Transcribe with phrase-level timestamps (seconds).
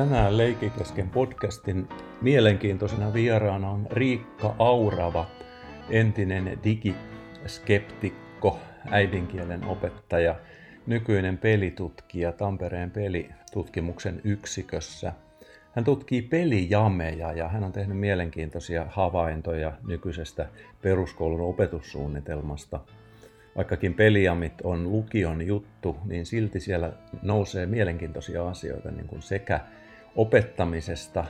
[0.00, 1.88] Tänään Leikikesken podcastin
[2.20, 5.26] mielenkiintoisena vieraana on Riikka Aurava,
[5.90, 8.58] entinen digiskeptikko,
[8.90, 10.34] äidinkielen opettaja,
[10.86, 15.12] nykyinen pelitutkija Tampereen pelitutkimuksen yksikössä.
[15.72, 20.48] Hän tutkii pelijameja ja hän on tehnyt mielenkiintoisia havaintoja nykyisestä
[20.82, 22.80] peruskoulun opetussuunnitelmasta–
[23.56, 26.92] vaikkakin peliamit on lukion juttu, niin silti siellä
[27.22, 29.60] nousee mielenkiintoisia asioita niin kuin sekä
[30.16, 31.24] opettamisesta,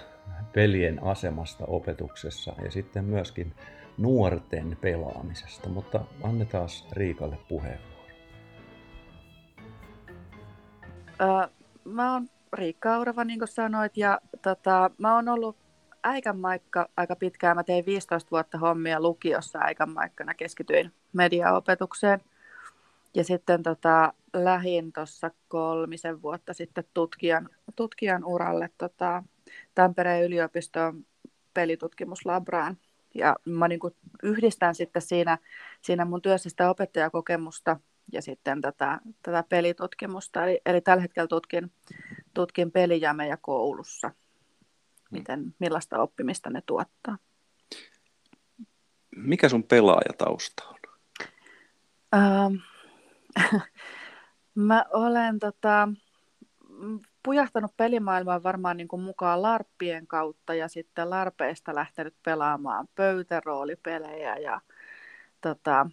[0.53, 3.55] pelien asemasta opetuksessa ja sitten myöskin
[3.99, 5.69] nuorten pelaamisesta.
[5.69, 7.91] Mutta annetaan Riikalle puheenvuoro.
[11.85, 15.57] Mä oon Riikka Aurava, niin kuin sanoit, ja tota, mä oon ollut
[16.05, 17.57] äikänmaikka aika pitkään.
[17.57, 22.21] Mä tein 15 vuotta hommia lukiossa äikänmaikkana, keskityin mediaopetukseen.
[23.15, 29.23] Ja sitten tota, lähin tuossa kolmisen vuotta sitten tutkijan, tutkijan uralle tota,
[29.75, 31.07] Tampereen yliopiston
[31.55, 32.77] pelitutkimuslabraan.
[33.15, 35.39] Ja mä niin kuin yhdistän sitten siinä,
[35.83, 37.81] siinä mun työssä sitä opettajakokemusta
[38.13, 40.45] ja sitten tätä, tätä pelitutkimusta.
[40.45, 41.73] Eli, eli tällä hetkellä tutkin,
[42.35, 44.15] tutkin pelijameja koulussa, mm.
[45.11, 47.19] miten, millaista oppimista ne tuottaa.
[49.17, 50.81] Mikä sun pelaajatausta on?
[52.15, 52.55] Ähm,
[54.61, 55.89] mä olen tota,
[57.23, 64.61] pujahtanut pelimaailmaan varmaan niin kuin mukaan larppien kautta ja sitten larpeista lähtenyt pelaamaan pöytäroolipelejä ja,
[65.41, 65.87] tota,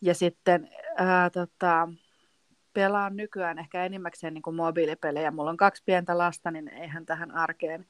[0.00, 1.88] ja sitten ää, tota,
[2.72, 5.30] pelaan nykyään ehkä enimmäkseen niin kuin mobiilipelejä.
[5.30, 7.86] Mulla on kaksi pientä lasta, niin eihän tähän arkeen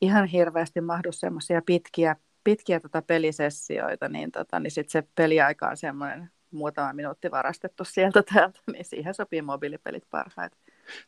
[0.00, 5.76] ihan hirveästi mahdu semmoisia pitkiä, pitkiä tota pelisessioita, niin, tota, niin sitten se peliaika on
[5.76, 10.58] semmoinen muutama minuutti varastettu sieltä täältä, niin siihen sopii mobiilipelit parhaiten.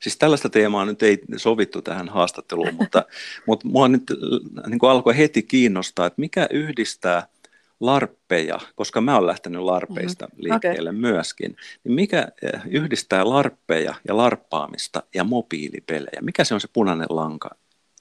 [0.01, 3.05] Siis tällaista teemaa nyt ei sovittu tähän haastatteluun, mutta,
[3.47, 4.03] mutta mua nyt
[4.67, 7.27] niin kuin alkoi heti kiinnostaa, että mikä yhdistää
[7.81, 10.43] larppeja, koska mä oon lähtenyt larpeista mm-hmm.
[10.43, 11.01] liikkeelle okay.
[11.01, 16.21] myöskin, niin mikä eh, yhdistää larppeja ja larppaamista ja mobiilipelejä?
[16.21, 17.51] Mikä se on se punainen lanka?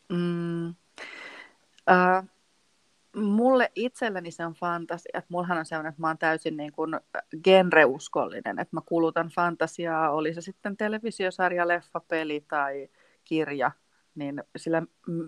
[0.09, 2.29] Mm, uh,
[3.15, 5.11] mulle itselleni se on fantasia.
[5.13, 6.99] Että mullahan on sellainen, että mä oon täysin niin kuin
[7.43, 12.89] genreuskollinen, että mä kulutan fantasiaa, oli se sitten televisiosarja, leffa, peli tai
[13.23, 13.71] kirja,
[14.15, 14.83] niin sillä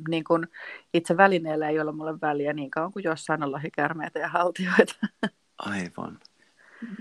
[0.10, 0.48] niin kuin
[0.94, 4.96] itse välineellä ei ole mulle väliä niin kauan kuin jossain on lohikärmeitä ja haltioita.
[5.58, 6.20] Aivan.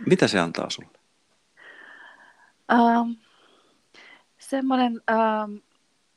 [0.06, 0.88] Mitä se antaa sulle?
[2.72, 3.16] Um,
[4.38, 5.60] semmoinen um,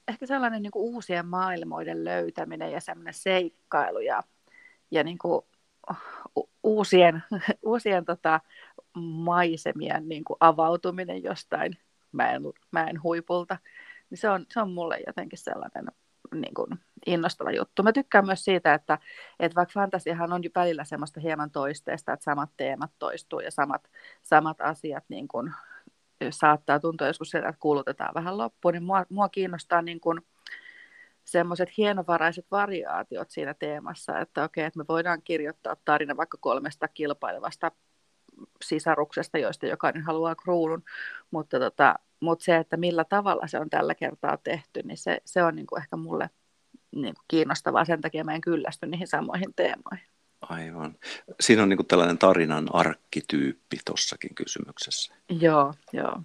[0.07, 4.23] ehkä sellainen niin kuin uusien maailmoiden löytäminen ja semmoinen seikkailu ja
[4.91, 5.41] ja niin kuin
[6.63, 7.23] uusien,
[7.65, 8.39] uusien tota,
[9.01, 11.77] maisemien niin kuin avautuminen jostain
[12.11, 12.41] mäen,
[12.71, 13.57] mäen huipulta,
[14.09, 15.85] niin se on, se on mulle jotenkin sellainen
[16.33, 16.69] niin kuin
[17.05, 17.83] innostava juttu.
[17.83, 18.99] Mä tykkään myös siitä, että,
[19.39, 23.89] että vaikka fantasiahan on välillä semmoista hieman toisteista, että samat teemat toistuu ja samat,
[24.23, 25.53] samat asiat niin kuin
[26.29, 30.21] saattaa tuntua joskus sieltä, että kuulutetaan vähän loppuun, niin mua, mua kiinnostaa niin kuin,
[31.25, 37.71] semmoiset hienovaraiset variaatiot siinä teemassa, että okei, että me voidaan kirjoittaa tarina vaikka kolmesta kilpailevasta
[38.63, 40.83] sisaruksesta, joista jokainen haluaa kruunun,
[41.31, 45.43] mutta, tota, mutta se, että millä tavalla se on tällä kertaa tehty, niin se, se
[45.43, 46.29] on niin kuin ehkä mulle
[46.91, 50.07] niin kuin kiinnostavaa, sen takia mä en kyllästy niihin samoihin teemoihin.
[50.41, 50.95] Aivan.
[51.39, 55.13] Siinä on niin kuin tällainen tarinan arkkityyppi tuossakin kysymyksessä.
[55.29, 56.21] Joo, joo.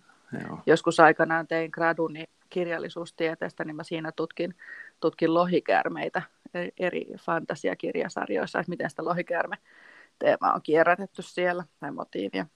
[0.46, 0.58] joo.
[0.66, 4.54] Joskus aikanaan tein graduni kirjallisuustieteestä, niin mä siinä tutkin,
[5.00, 6.22] tutkin lohikäärmeitä
[6.78, 9.56] eri fantasiakirjasarjoissa, että miten sitä lohikäärme
[10.18, 12.46] teema on kierrätetty siellä, tai motiivia.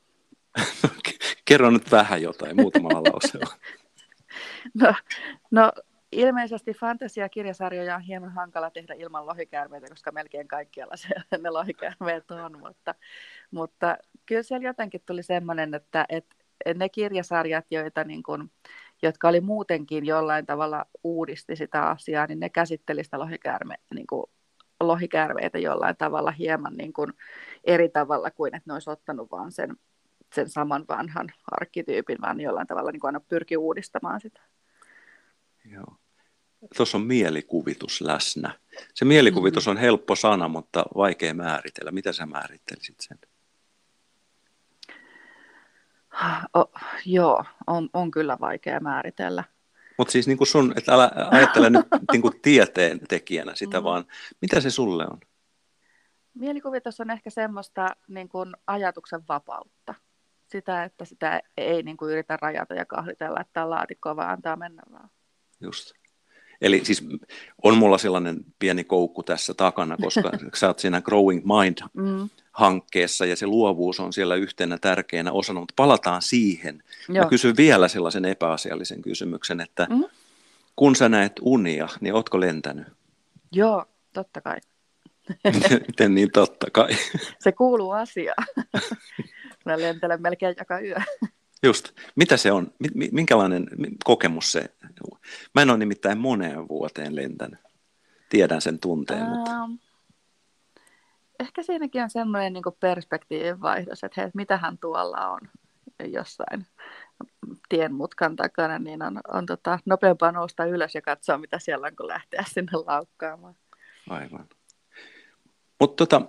[1.45, 3.55] Kerro nyt vähän jotain, muutamalla lauseella.
[4.83, 4.95] no,
[5.51, 5.73] no,
[6.13, 11.09] ilmeisesti fantasiakirjasarjoja on hieman hankala tehdä ilman lohikäärmeitä, koska melkein kaikkialla se,
[11.43, 12.95] ne lohikäärmeet on, mutta,
[13.51, 16.35] mutta kyllä siellä jotenkin tuli semmoinen, että, että
[16.75, 18.51] ne kirjasarjat, joita niin kuin,
[19.09, 24.27] jotka oli muutenkin jollain tavalla uudisti sitä asiaa, niin ne käsitteli sitä lohikäärme, niin kuin,
[24.81, 27.13] lohikäärmeitä jollain tavalla hieman niin kuin
[27.65, 29.77] eri tavalla kuin, että ne olisi ottanut vaan sen,
[30.35, 34.41] sen saman vanhan arkkityypin, vaan jollain tavalla niin kuin aina pyrki uudistamaan sitä.
[35.65, 35.97] Joo.
[36.77, 38.59] Tuossa on mielikuvitus läsnä.
[38.95, 39.77] Se mielikuvitus mm-hmm.
[39.77, 41.93] on helppo sana, mutta vaikea määritellä.
[41.93, 43.19] Mitä sä määrittelisit sen?
[46.55, 46.71] Oh,
[47.05, 49.45] joo, on, on kyllä vaikea määritellä.
[49.99, 53.85] Mutta siis niin sun, että älä ajattele nyt niin kuin tieteen tekijänä sitä, mm.
[53.85, 54.05] vaan
[54.41, 55.19] mitä se sulle on?
[56.35, 59.95] Mielikuvitus on ehkä semmoista niin kuin ajatuksen vapautta.
[60.47, 64.57] Sitä, että sitä ei niin kuin yritä rajata ja kahlitella, että tämä laatikko vaan antaa
[64.57, 65.11] mennä vaan.
[65.61, 66.04] Just.
[66.61, 67.05] Eli siis
[67.63, 73.31] on mulla sellainen pieni koukku tässä takana, koska sä oot siinä Growing Mind-hankkeessa mm.
[73.31, 76.83] ja se luovuus on siellä yhtenä tärkeänä osana, mutta palataan siihen.
[77.09, 77.25] Joo.
[77.25, 80.05] Mä kysyn vielä sellaisen epäasiallisen kysymyksen, että mm.
[80.77, 82.87] kun sä näet unia, niin ootko lentänyt?
[83.53, 84.57] Joo, totta kai.
[85.89, 86.89] Miten niin totta kai?
[87.39, 88.47] Se kuuluu asiaan.
[89.65, 90.97] Mä lentelen melkein joka yö.
[91.65, 91.93] Just.
[92.17, 92.73] Mitä se on?
[93.13, 93.67] Minkälainen
[94.05, 94.75] kokemus se?
[95.55, 97.61] Mä en ole nimittäin moneen vuoteen lentänyt.
[98.29, 99.51] Tiedän sen tunteen, ähm, mutta...
[101.41, 105.41] Ehkä siinäkin on semmoinen niin perspektiivin vaihdos, että hei, mitähän tuolla on
[106.05, 106.67] jossain
[107.69, 111.97] tien mutkan takana, niin on, on tota, nopeampaa nousta ylös ja katsoa, mitä siellä on,
[111.97, 113.55] kun lähteä sinne laukkaamaan.
[114.09, 114.49] Aivan.
[115.81, 116.23] Mutta tota,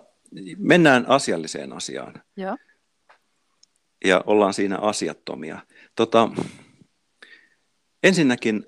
[0.58, 2.14] mennään asialliseen asiaan.
[2.38, 2.58] Joo
[4.06, 5.60] ja ollaan siinä asiattomia.
[5.96, 6.30] Tota,
[8.04, 8.66] ensinnäkin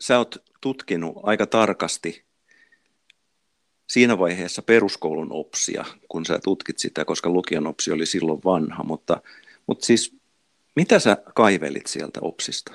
[0.00, 2.24] sä oot tutkinut aika tarkasti
[3.88, 9.22] siinä vaiheessa peruskoulun opsia, kun sä tutkit sitä, koska lukion opsi oli silloin vanha, mutta,
[9.66, 10.16] mutta siis
[10.76, 12.72] mitä sä kaivelit sieltä opsista?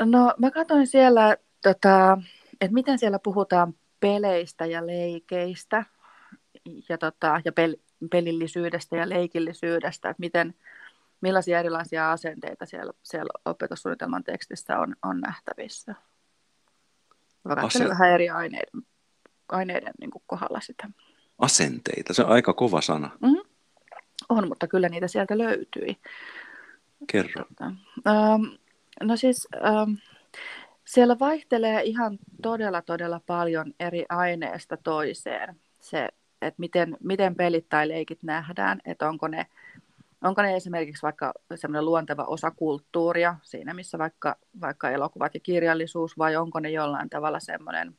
[0.00, 2.18] No mä katsoin siellä, tota,
[2.60, 5.84] että miten siellä puhutaan peleistä ja leikeistä
[6.88, 10.54] ja, tota, ja pel- pelillisyydestä ja leikillisyydestä, että miten,
[11.20, 15.94] millaisia erilaisia asenteita siellä, siellä opetussuunnitelman tekstissä on, on nähtävissä.
[17.44, 18.82] Mä katselin vähän eri aineiden,
[19.48, 20.88] aineiden niin kuin kohdalla sitä.
[21.38, 23.10] Asenteita, se on aika kova sana.
[23.20, 23.42] Mm-hmm.
[24.28, 25.96] On, mutta kyllä niitä sieltä löytyi.
[27.06, 27.44] Kerro.
[27.44, 27.64] Tota,
[28.06, 28.42] ähm,
[29.00, 29.92] no siis ähm,
[30.84, 36.08] siellä vaihtelee ihan todella todella paljon eri aineesta toiseen se
[36.42, 39.46] että miten, miten pelit tai leikit nähdään, että onko ne,
[40.22, 46.18] onko ne esimerkiksi vaikka semmoinen luonteva osa kulttuuria, siinä missä vaikka, vaikka elokuvat ja kirjallisuus,
[46.18, 47.94] vai onko ne jollain tavalla semmoinen,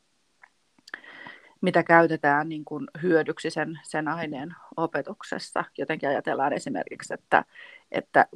[1.61, 5.63] mitä käytetään niin kuin hyödyksi sen, sen aineen opetuksessa.
[5.77, 7.45] Jotenkin ajatellaan esimerkiksi, että,
[7.91, 8.27] että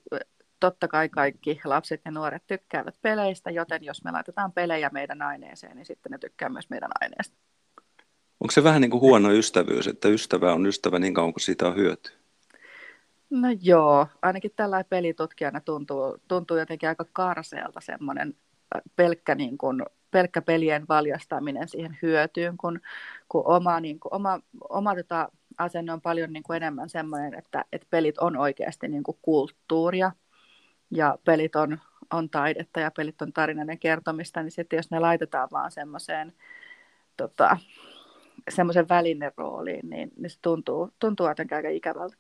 [0.59, 5.75] totta kai kaikki lapset ja nuoret tykkäävät peleistä, joten jos me laitetaan pelejä meidän aineeseen,
[5.75, 7.37] niin sitten ne tykkää myös meidän aineesta.
[8.39, 11.67] Onko se vähän niin kuin huono ystävyys, että ystävä on ystävä niin kauan kuin siitä
[11.67, 12.11] on hyöty?
[13.29, 18.35] No joo, ainakin tällä pelitutkijana tuntuu, tuntuu jotenkin aika karseelta semmoinen
[18.75, 22.79] äh, pelkkä, niin kuin, pelkkä pelien valjastaminen siihen hyötyyn, kun,
[23.29, 24.39] kun oma, niin kuin, oma,
[24.69, 29.03] oma tota, asenne on paljon niin kuin enemmän semmoinen, että, että pelit on oikeasti niin
[29.03, 30.11] kuin kulttuuria
[30.91, 31.79] ja pelit on,
[32.13, 36.33] on taidetta ja pelit on tarinainen kertomista, niin sitten jos ne laitetaan vaan semmoiseen
[37.17, 37.57] tota,
[38.49, 42.17] semmoisen välinerooliin, niin, niin se tuntuu, tuntuu jotenkin aika ikävältä.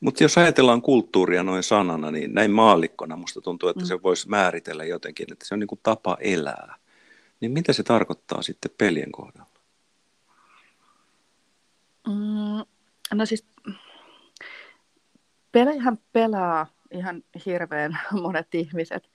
[0.00, 3.86] Mutta jos ajatellaan kulttuuria noin sanana, niin näin maallikkona musta tuntuu, että mm.
[3.86, 6.74] se voisi määritellä jotenkin, että se on niin kuin tapa elää.
[7.40, 9.50] Niin mitä se tarkoittaa sitten pelien kohdalla?
[12.08, 12.64] Mm,
[13.14, 13.46] no siis
[15.52, 19.10] pelejähän pelaa ihan hirveän monet ihmiset.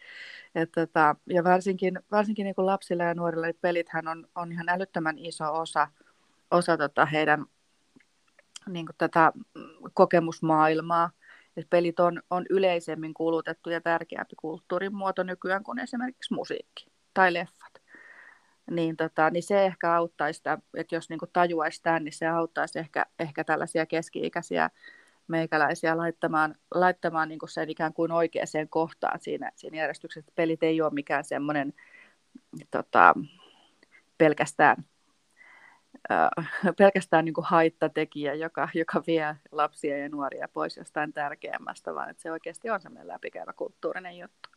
[0.56, 4.70] Et tota, ja varsinkin, varsinkin niin kuin lapsilla ja nuorilla niin pelithän on, on ihan
[4.70, 5.88] älyttömän iso osa–
[6.52, 7.46] osa tota heidän
[8.68, 9.32] niin kuin tätä
[9.94, 11.10] kokemusmaailmaa.
[11.58, 17.34] Et pelit on, on yleisemmin kulutettu ja tärkeämpi kulttuurin muoto nykyään kuin esimerkiksi musiikki tai
[17.34, 17.82] leffat.
[18.72, 22.80] Niin, tota, niin se ehkä auttaisi, sitä, että jos niin tajuaisi tämän, niin se auttaisi
[22.80, 24.70] ehkä, ehkä tällaisia keski-ikäisiä
[25.28, 30.32] meikäläisiä laittamaan, laittamaan niin sen ikään kuin oikeaan kohtaan siinä, siinä järjestyksessä.
[30.36, 31.74] Pelit ei ole mikään semmoinen
[32.72, 33.14] tota,
[34.18, 34.86] pelkästään
[36.78, 42.22] pelkästään niin kuin haittatekijä, joka, joka vie lapsia ja nuoria pois jostain tärkeämmästä, vaan että
[42.24, 44.50] se oikeasti on semmoinen läpikäyvä kulttuurinen juttu.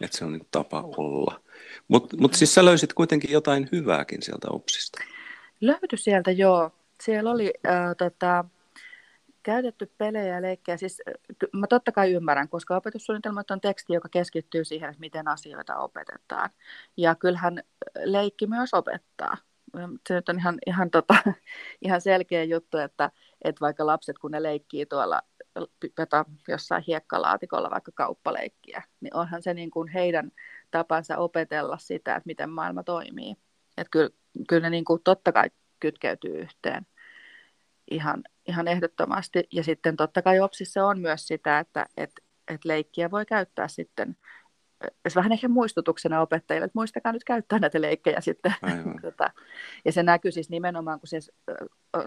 [0.00, 1.40] Että se on niin tapa olla.
[1.88, 5.02] Mutta mut siis sä löysit kuitenkin jotain hyvääkin sieltä OPSista.
[5.60, 6.70] Löytyi sieltä, joo.
[7.02, 8.44] Siellä oli äh, tota,
[9.42, 10.76] käytetty pelejä ja leikkejä.
[10.76, 11.02] Siis,
[11.52, 16.50] mä totta kai ymmärrän, koska opetussuunnitelmat on teksti, joka keskittyy siihen, että miten asioita opetetaan.
[16.96, 17.62] Ja kyllähän
[18.04, 19.36] leikki myös opettaa
[20.08, 21.14] se nyt on ihan, ihan, tota,
[21.86, 23.10] ihan selkeä juttu, että,
[23.44, 25.22] että vaikka lapset, kun ne leikkii tuolla
[25.98, 30.32] jota, jossain hiekkalaatikolla vaikka kauppaleikkiä, niin onhan se niin kuin heidän
[30.70, 33.36] tapansa opetella sitä, että miten maailma toimii.
[33.76, 34.10] Että kyllä,
[34.48, 35.50] kyllä ne niin kuin totta kai
[35.80, 36.86] kytkeytyy yhteen
[37.90, 39.44] ihan, ihan ehdottomasti.
[39.52, 42.10] Ja sitten totta kai OPSissa on myös sitä, että et,
[42.48, 44.16] et leikkiä voi käyttää sitten
[45.14, 48.54] vähän ehkä muistutuksena opettajille, että muistakaa nyt käyttää näitä leikkejä sitten.
[49.02, 49.30] tota,
[49.84, 51.32] ja se näkyy siis nimenomaan, kun siis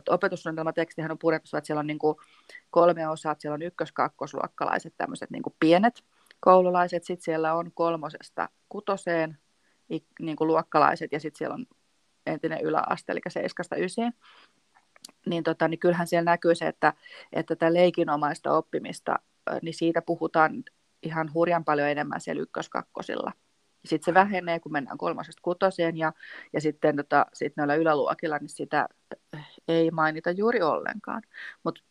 [0.09, 2.17] opetussuunnitelmatekstihän on purettu, että siellä on niin kuin
[2.69, 6.03] kolme osaa, siellä on ykkös-kakkosluokkalaiset tämmöiset niin kuin pienet
[6.39, 9.37] koululaiset, sitten siellä on kolmosesta kutoseen
[10.19, 11.65] niin kuin luokkalaiset ja sitten siellä on
[12.25, 14.13] entinen yläaste, eli 7
[15.25, 16.93] niin, tota, niin kyllähän siellä näkyy se, että,
[17.33, 19.19] että tätä leikinomaista oppimista,
[19.61, 20.63] niin siitä puhutaan
[21.03, 23.31] ihan hurjan paljon enemmän siellä ykköskakkosilla.
[23.85, 26.13] Sitten se vähenee, kun mennään kolmosesta kutoseen ja,
[26.53, 28.87] ja sitten tota, sit näillä yläluokilla, niin sitä
[29.67, 31.21] ei mainita juuri ollenkaan.
[31.63, 31.81] Mutta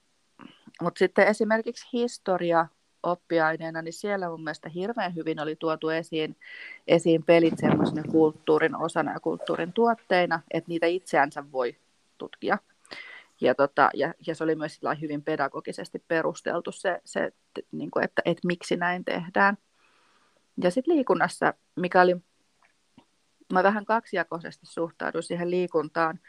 [0.83, 2.67] mut sitten esimerkiksi historia
[3.03, 6.37] oppiaineena, niin siellä mun mielestä hirveän hyvin oli tuotu esiin,
[6.87, 7.55] esiin pelit
[8.11, 11.77] kulttuurin osana ja kulttuurin tuotteina, että niitä itseänsä voi
[12.19, 12.59] tutkia.
[13.41, 17.33] Ja, tota, ja, ja se oli myös hyvin pedagogisesti perusteltu se, se
[17.73, 19.59] niin kuin, että, että miksi näin tehdään.
[20.63, 22.17] Ja sitten liikunnassa, mikä oli,
[23.53, 26.21] mä vähän kaksijakoisesti suhtaudun siihen liikuntaan,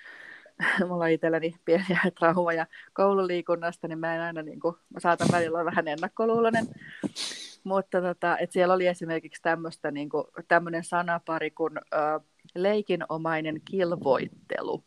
[0.88, 5.58] mulla on itselläni pieniä traumaja koululiikunnasta, niin mä en aina, niin kuin, mä saatan välillä
[5.58, 6.68] olla vähän ennakkoluulonen,
[7.64, 12.20] mutta tota, et siellä oli esimerkiksi tämmöistä niin kuin, tämmöinen sanapari kuin ö,
[12.56, 14.84] leikinomainen kilvoittelu,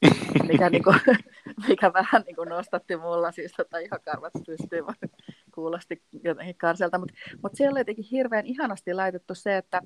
[0.48, 1.00] mikä, niin kuin,
[1.68, 4.84] mikä vähän niin kuin nostatti mulla siis tota, ihan karvat pystyyn,
[5.54, 9.82] kuulosti jotenkin karselta, mutta mut siellä oli jotenkin hirveän ihanasti laitettu se, että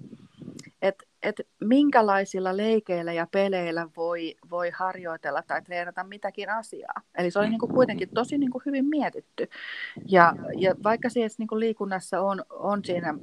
[0.83, 7.00] et, et minkälaisilla leikeillä ja peleillä voi, voi harjoitella tai treenata mitäkin asiaa.
[7.19, 9.49] Eli se oli niin kuin kuitenkin tosi niin kuin hyvin mietitty.
[10.09, 13.14] Ja, ja vaikka siis niin kuin liikunnassa on, on siinä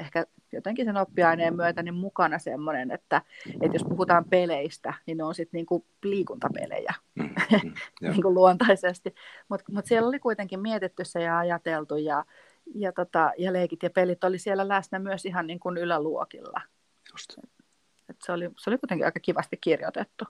[0.00, 3.22] ehkä jotenkin sen oppiaineen myötä niin mukana semmoinen, että,
[3.60, 8.34] että jos puhutaan peleistä, niin ne on sitten niin kuin liikuntapelejä mm, mm, niin kuin
[8.34, 9.14] luontaisesti.
[9.48, 12.24] Mutta mut siellä oli kuitenkin mietitty se ja ajateltu ja,
[12.74, 16.60] ja, tota, ja leikit ja pelit oli siellä läsnä myös ihan niin kuin yläluokilla.
[17.12, 17.52] Just.
[18.08, 20.24] Et se, oli, se oli kuitenkin aika kivasti kirjoitettu.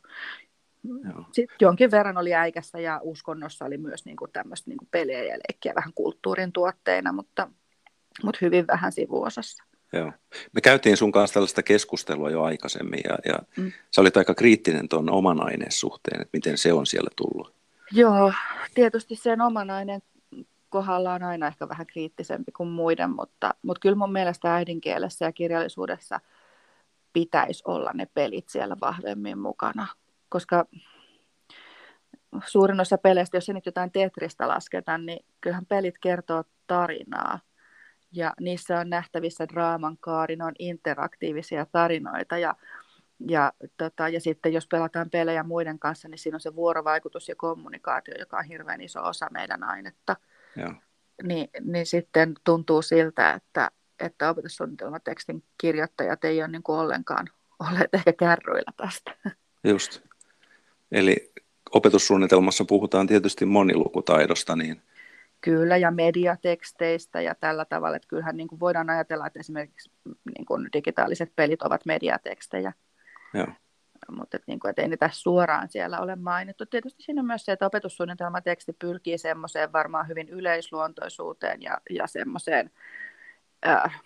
[0.84, 1.24] Joo.
[1.32, 5.22] Sitten jonkin verran oli äikässä ja uskonnossa oli myös niin kuin tämmöistä niin kuin peliä
[5.24, 7.48] ja leikkiä vähän kulttuurin tuotteina, mutta,
[8.24, 9.64] mutta hyvin vähän sivuosassa.
[9.92, 10.12] Joo.
[10.52, 13.72] Me käytiin sun kanssa tällaista keskustelua jo aikaisemmin ja, ja mm.
[13.90, 17.54] sä olit aika kriittinen tuon oman aineen suhteen, että miten se on siellä tullut.
[17.92, 18.32] Joo,
[18.74, 20.02] tietysti sen oman aineen
[20.68, 25.32] kohdalla on aina ehkä vähän kriittisempi kuin muiden, mutta, mutta kyllä mun mielestä äidinkielessä ja
[25.32, 26.20] kirjallisuudessa
[27.12, 29.86] pitäisi olla ne pelit siellä vahvemmin mukana,
[30.28, 30.66] koska
[32.46, 37.38] suurin osa peleistä, jos se nyt jotain Tetristä lasketaan, niin kyllähän pelit kertoo tarinaa
[38.12, 42.54] ja niissä on nähtävissä draaman kaari, ne on interaktiivisia tarinoita ja,
[43.28, 47.36] ja, tota, ja sitten jos pelataan pelejä muiden kanssa, niin siinä on se vuorovaikutus ja
[47.36, 50.16] kommunikaatio, joka on hirveän iso osa meidän ainetta.
[50.56, 50.74] Ja.
[51.22, 57.28] Niin, niin sitten tuntuu siltä, että, että opetussuunnitelmatekstin kirjoittajat ei ole niin kuin ollenkaan
[57.70, 59.14] olleet ehkä kärryillä tästä.
[59.64, 60.00] Just.
[60.92, 61.32] Eli
[61.72, 64.82] opetussuunnitelmassa puhutaan tietysti monilukutaidosta, niin
[65.42, 70.46] Kyllä, ja mediateksteistä ja tällä tavalla, että kyllähän niin kuin voidaan ajatella, että esimerkiksi niin
[70.46, 72.72] kuin digitaaliset pelit ovat mediatekstejä.
[73.34, 73.46] Joo.
[74.10, 76.66] Mutta että, niin kuin, ei niitä suoraan siellä ole mainittu.
[76.66, 82.70] Tietysti siinä on myös se, että opetussuunnitelmateksti pyrkii semmoiseen varmaan hyvin yleisluontoisuuteen ja, ja semmoiseen,
[83.66, 84.02] äh,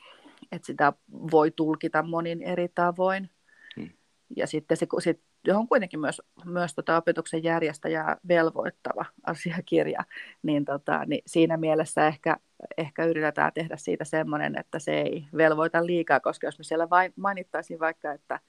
[0.52, 3.30] että sitä voi tulkita monin eri tavoin.
[3.76, 3.90] Hmm.
[4.36, 10.04] Ja sitten se, sit johon kuitenkin myös, myös tota opetuksen järjestäjä velvoittava asiakirja,
[10.42, 12.36] niin, tota, niin siinä mielessä ehkä,
[12.78, 17.12] ehkä yritetään tehdä siitä semmoinen, että se ei velvoita liikaa, koska jos me siellä vain
[17.16, 18.40] mainittaisiin vaikka, että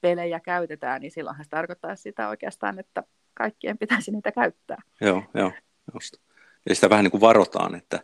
[0.00, 3.02] pelejä käytetään, niin silloinhan se tarkoittaa sitä oikeastaan, että
[3.34, 4.82] kaikkien pitäisi niitä käyttää.
[5.00, 5.52] Joo, joo,
[5.94, 6.16] just.
[6.68, 8.00] Ja sitä vähän niin kuin varotaan, että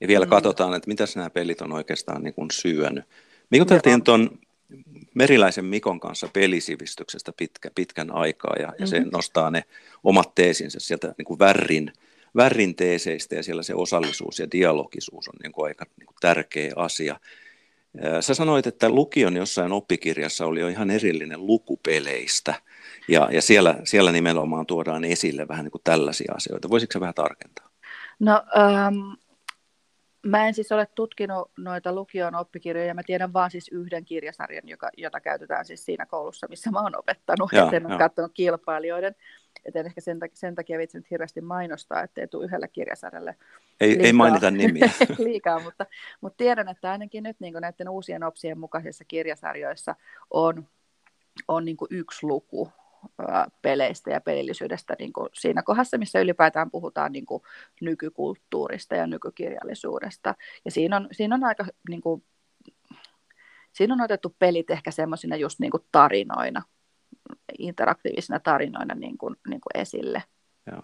[0.00, 0.30] ja vielä mm.
[0.30, 3.04] katsotaan, että mitä nämä pelit on oikeastaan niin kuin syönyt.
[3.50, 4.38] Me juteltiin tuon
[5.14, 8.82] Meriläisen Mikon kanssa pelisivistyksestä pitkä, pitkän aikaa ja, mm-hmm.
[8.82, 9.08] ja se mhm.
[9.12, 9.64] nostaa ne
[10.04, 11.92] omat teesinsä sieltä niin kuin värrin,
[12.36, 16.72] värrin teeseistä ja siellä se osallisuus ja dialogisuus on niin kuin aika niin kuin tärkeä
[16.76, 17.20] asia.
[18.20, 22.54] Sä sanoit, että lukion jossain oppikirjassa oli jo ihan erillinen lukupeleistä
[23.08, 26.70] ja, ja siellä, siellä nimenomaan tuodaan esille vähän niin kuin tällaisia asioita.
[26.70, 27.70] Voisitko sä vähän tarkentaa?
[28.18, 29.12] No ähm,
[30.26, 34.90] Mä en siis ole tutkinut noita lukion oppikirjoja, mä tiedän vaan siis yhden kirjasarjan, joka,
[34.96, 39.14] jota käytetään siis siinä koulussa, missä mä oon opettanut, ja, en ole katsonut kilpailijoiden.
[39.64, 43.36] Et en ehkä sen takia, sen takia vitsi nyt hirveästi mainostaa, ettei tule yhdelle kirjasarjalle
[43.80, 44.90] ei, liikaa, ei mainita nimiä.
[45.18, 45.86] liikaa, mutta,
[46.20, 49.94] mutta tiedän, että ainakin nyt niin näiden uusien opsien mukaisissa kirjasarjoissa
[50.30, 50.68] on,
[51.48, 52.72] on niin yksi luku,
[53.62, 57.42] peleistä ja pelillisyydestä niin kuin siinä kohdassa, missä ylipäätään puhutaan niin kuin
[57.80, 60.34] nykykulttuurista ja nykykirjallisuudesta.
[60.64, 62.24] Ja siinä on, siinä on aika niin kuin,
[63.72, 66.62] siinä on otettu pelit ehkä semmoisina just niin kuin tarinoina,
[67.58, 70.22] interaktiivisina tarinoina niin kuin, niin kuin esille.
[70.66, 70.82] Joo.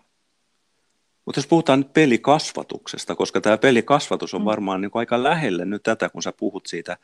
[1.25, 4.45] Mutta jos puhutaan nyt pelikasvatuksesta, koska tämä pelikasvatus on mm.
[4.45, 6.97] varmaan niin aika lähellä nyt tätä, kun sä puhut siitä,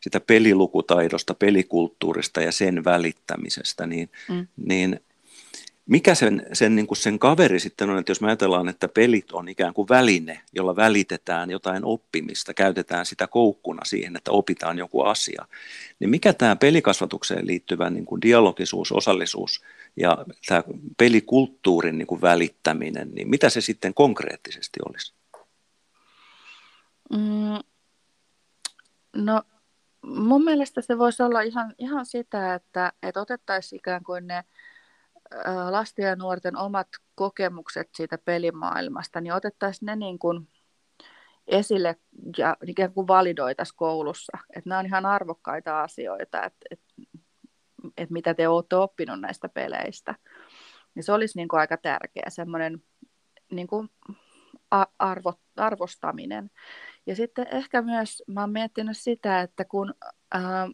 [0.00, 4.46] siitä pelilukutaidosta, pelikulttuurista ja sen välittämisestä, niin, mm.
[4.56, 5.00] niin
[5.86, 9.32] mikä sen, sen, niin kuin sen kaveri sitten on, että jos me ajatellaan, että pelit
[9.32, 15.00] on ikään kuin väline, jolla välitetään jotain oppimista, käytetään sitä koukkuna siihen, että opitaan joku
[15.00, 15.46] asia,
[16.00, 19.62] niin mikä tämä pelikasvatukseen liittyvä niin kuin dialogisuus, osallisuus
[19.96, 20.62] ja tämä
[20.96, 25.14] pelikulttuurin niin kuin välittäminen, niin mitä se sitten konkreettisesti olisi?
[27.12, 27.58] Mm,
[29.16, 29.42] no
[30.06, 34.44] mun mielestä se voisi olla ihan, ihan sitä, että, että otettaisiin ikään kuin ne
[35.70, 40.48] lasten ja nuorten omat kokemukset siitä pelimaailmasta, niin otettaisiin ne niin kuin
[41.46, 41.96] esille
[42.38, 44.38] ja ikään kuin validoitaisiin koulussa.
[44.56, 46.94] Että nämä on ihan arvokkaita asioita, että, että,
[47.96, 50.14] että mitä te olette oppinut näistä peleistä.
[50.96, 52.82] Ja se olisi niin kuin aika tärkeä semmoinen
[53.50, 53.88] niin kuin
[54.98, 56.50] arvo, arvostaminen.
[57.06, 59.94] Ja sitten ehkä myös mä oon miettinyt sitä, että kun
[60.34, 60.68] ää,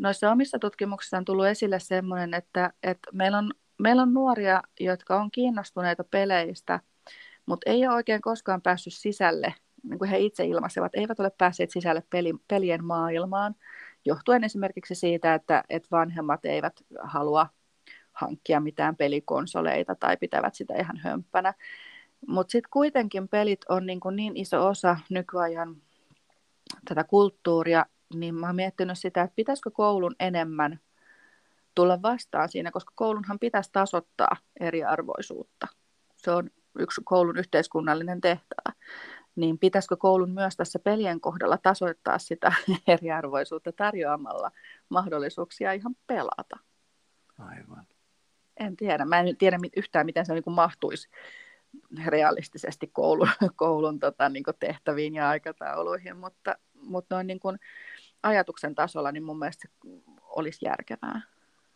[0.00, 5.20] noissa omissa tutkimuksissa on tullut esille semmoinen, että, että meillä, on, meillä on nuoria, jotka
[5.20, 6.80] on kiinnostuneita peleistä,
[7.46, 11.70] mutta ei ole oikein koskaan päässyt sisälle, niin kuin he itse ilmaisevat, eivät ole päässeet
[11.70, 13.54] sisälle peli, pelien maailmaan,
[14.04, 17.46] johtuen esimerkiksi siitä, että, että vanhemmat eivät halua
[18.12, 21.54] hankkia mitään pelikonsoleita tai pitävät sitä ihan hömppänä.
[22.26, 25.76] Mutta sitten kuitenkin pelit on niin, kuin niin iso osa nykyajan
[26.88, 30.80] tätä kulttuuria, niin mä oon miettinyt sitä, että pitäisikö koulun enemmän
[31.74, 35.68] tulla vastaan siinä, koska koulunhan pitäisi tasoittaa eriarvoisuutta.
[36.16, 38.72] Se on yksi koulun yhteiskunnallinen tehtävä.
[39.36, 42.52] Niin pitäisikö koulun myös tässä pelien kohdalla tasoittaa sitä
[42.86, 44.50] eriarvoisuutta tarjoamalla
[44.88, 46.58] mahdollisuuksia ihan pelata?
[47.38, 47.86] Aivan.
[48.56, 49.04] En tiedä.
[49.04, 51.08] Mä en tiedä yhtään, miten se niin mahtuisi
[52.06, 57.58] realistisesti koulun, koulun tota, niin tehtäviin ja aikatauluihin, mutta, mutta noin niin kuin,
[58.22, 59.88] ajatuksen tasolla, niin mun mielestä se
[60.22, 61.20] olisi järkevää.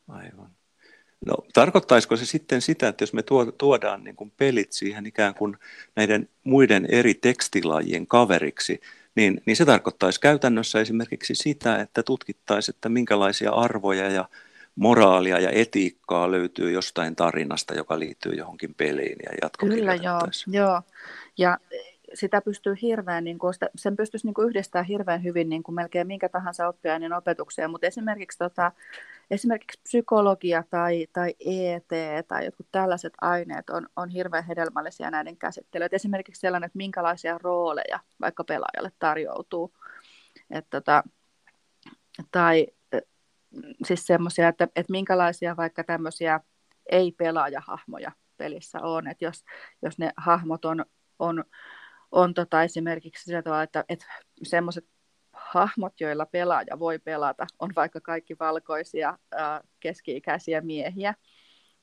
[0.09, 0.51] Aivan.
[1.27, 3.23] No, tarkoittaisiko se sitten sitä, että jos me
[3.59, 5.57] tuodaan niin kuin pelit siihen ikään kuin
[5.97, 8.81] näiden muiden eri tekstilajien kaveriksi,
[9.15, 14.29] niin, niin se tarkoittaisi käytännössä esimerkiksi sitä, että tutkittaisiin, että minkälaisia arvoja ja
[14.77, 20.45] moraalia ja etiikkaa löytyy jostain tarinasta, joka liittyy johonkin peliin ja jatkokirjoitettaisiin.
[20.45, 20.83] Kyllä, joo, joo.
[21.39, 21.59] Ja
[22.15, 25.75] sitä pystyy hirveän, niin kuin, sitä, sen pystyisi niin kuin yhdistämään hirveän hyvin niin kuin
[25.75, 28.73] melkein minkä tahansa oppiaineen opetukseen, mutta esimerkiksi, tota,
[29.31, 31.89] esimerkiksi psykologia tai, tai ET
[32.29, 35.89] tai jotkut tällaiset aineet on, on hirveän hedelmällisiä näiden käsittelyä.
[35.93, 39.73] esimerkiksi sellainen, että minkälaisia rooleja vaikka pelaajalle tarjoutuu.
[40.51, 41.03] Et, tota,
[42.31, 42.67] tai
[43.85, 46.41] siis semmoisia, että, että minkälaisia vaikka tämmöisiä
[46.87, 49.45] ei-pelaajahahmoja pelissä on, että jos,
[49.83, 50.85] jos ne hahmot on,
[51.19, 51.45] on
[52.15, 54.07] on tota esimerkiksi sillä tavalla, että, että
[54.43, 54.85] semmoiset
[55.33, 61.15] hahmot, joilla pelaaja voi pelata, on vaikka kaikki valkoisia ää, keski-ikäisiä miehiä,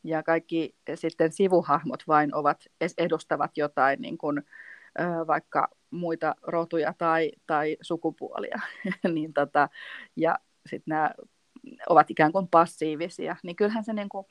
[0.04, 2.64] ja kaikki sitten sivuhahmot vain ovat,
[2.98, 4.42] edustavat jotain niin kuin,
[4.98, 8.60] ää, vaikka muita rotuja tai, tai sukupuolia.
[9.14, 9.70] niin tota,
[10.16, 11.12] ja sitten nämä
[11.90, 14.26] ovat ikään kuin passiivisia, niin kyllähän se, niin kuin,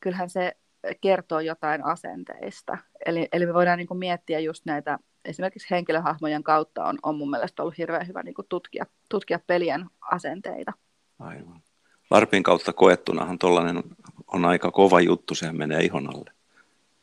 [0.00, 0.52] kyllähän se
[1.00, 2.78] kertoo jotain asenteista.
[3.06, 7.30] Eli, eli me voidaan niin kuin miettiä just näitä esimerkiksi henkilöhahmojen kautta on, on mun
[7.30, 10.72] mielestä ollut hirveän hyvä niin tutkia, tutkia pelien asenteita.
[11.18, 11.62] Aivan.
[12.10, 13.82] Larpin kautta koettunahan tuollainen
[14.26, 16.32] on aika kova juttu, sehän menee ihon alle.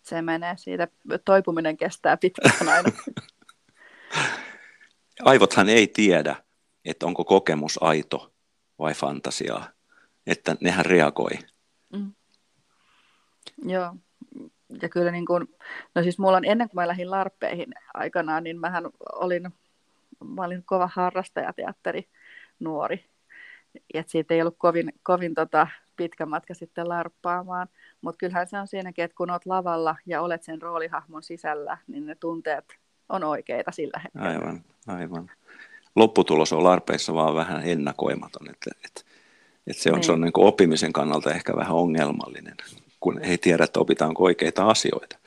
[0.02, 0.88] Se menee, siitä
[1.26, 2.90] toipuminen kestää pitkään aina.
[5.26, 6.36] Aivothan ei tiedä,
[6.86, 8.34] että onko kokemus aito
[8.80, 9.70] vai fantasiaa,
[10.28, 11.40] että nehän reagoi.
[11.94, 12.14] Mm.
[13.66, 13.96] Joo,
[14.82, 15.48] ja kyllä niin kuin,
[15.96, 19.44] no siis mulla on ennen kuin mä lähdin larppeihin aikanaan, niin mähän olin,
[20.36, 22.08] mä olin kova harrastajateatteri
[22.60, 23.06] nuori.
[23.94, 27.68] Ja siitä ei ollut kovin, kovin tota, pitkä matka sitten larppaamaan.
[28.02, 32.06] Mutta kyllähän se on siinäkin, että kun olet lavalla ja olet sen roolihahmon sisällä, niin
[32.06, 32.66] ne tunteet
[33.10, 34.30] on oikeita sillä hetkellä.
[34.30, 35.32] Aivan, aivan.
[35.96, 39.02] Lopputulos on larpeissa vaan vähän ennakoimaton, että, että,
[39.68, 40.04] että se on, niin.
[40.04, 42.56] se on niin oppimisen kannalta ehkä vähän ongelmallinen
[43.00, 45.18] kun ei tiedä, että opitaanko oikeita asioita.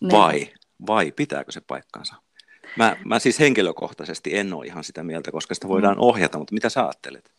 [0.00, 0.12] Niin.
[0.12, 0.48] Vai,
[0.86, 2.14] vai pitääkö se paikkansa?
[2.76, 6.00] Mä, mä siis henkilökohtaisesti en ole ihan sitä mieltä, koska sitä voidaan mm.
[6.00, 7.32] ohjata, mutta mitä sä ajattelet?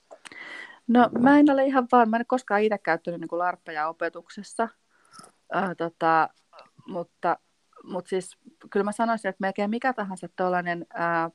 [0.87, 4.69] No mä en ole ihan vaan, mä en ole koskaan itse käyttänyt niin larppeja opetuksessa,
[5.55, 6.29] äh, tota,
[6.87, 7.37] mutta,
[7.83, 8.37] mutta siis
[8.69, 11.31] kyllä mä sanoisin, että melkein mikä tahansa tuollainen äh,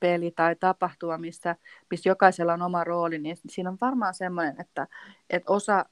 [0.00, 1.56] peli tai tapahtuma, missä,
[1.90, 4.86] missä jokaisella on oma rooli, niin siinä on varmaan semmoinen, että,
[5.30, 5.84] että osa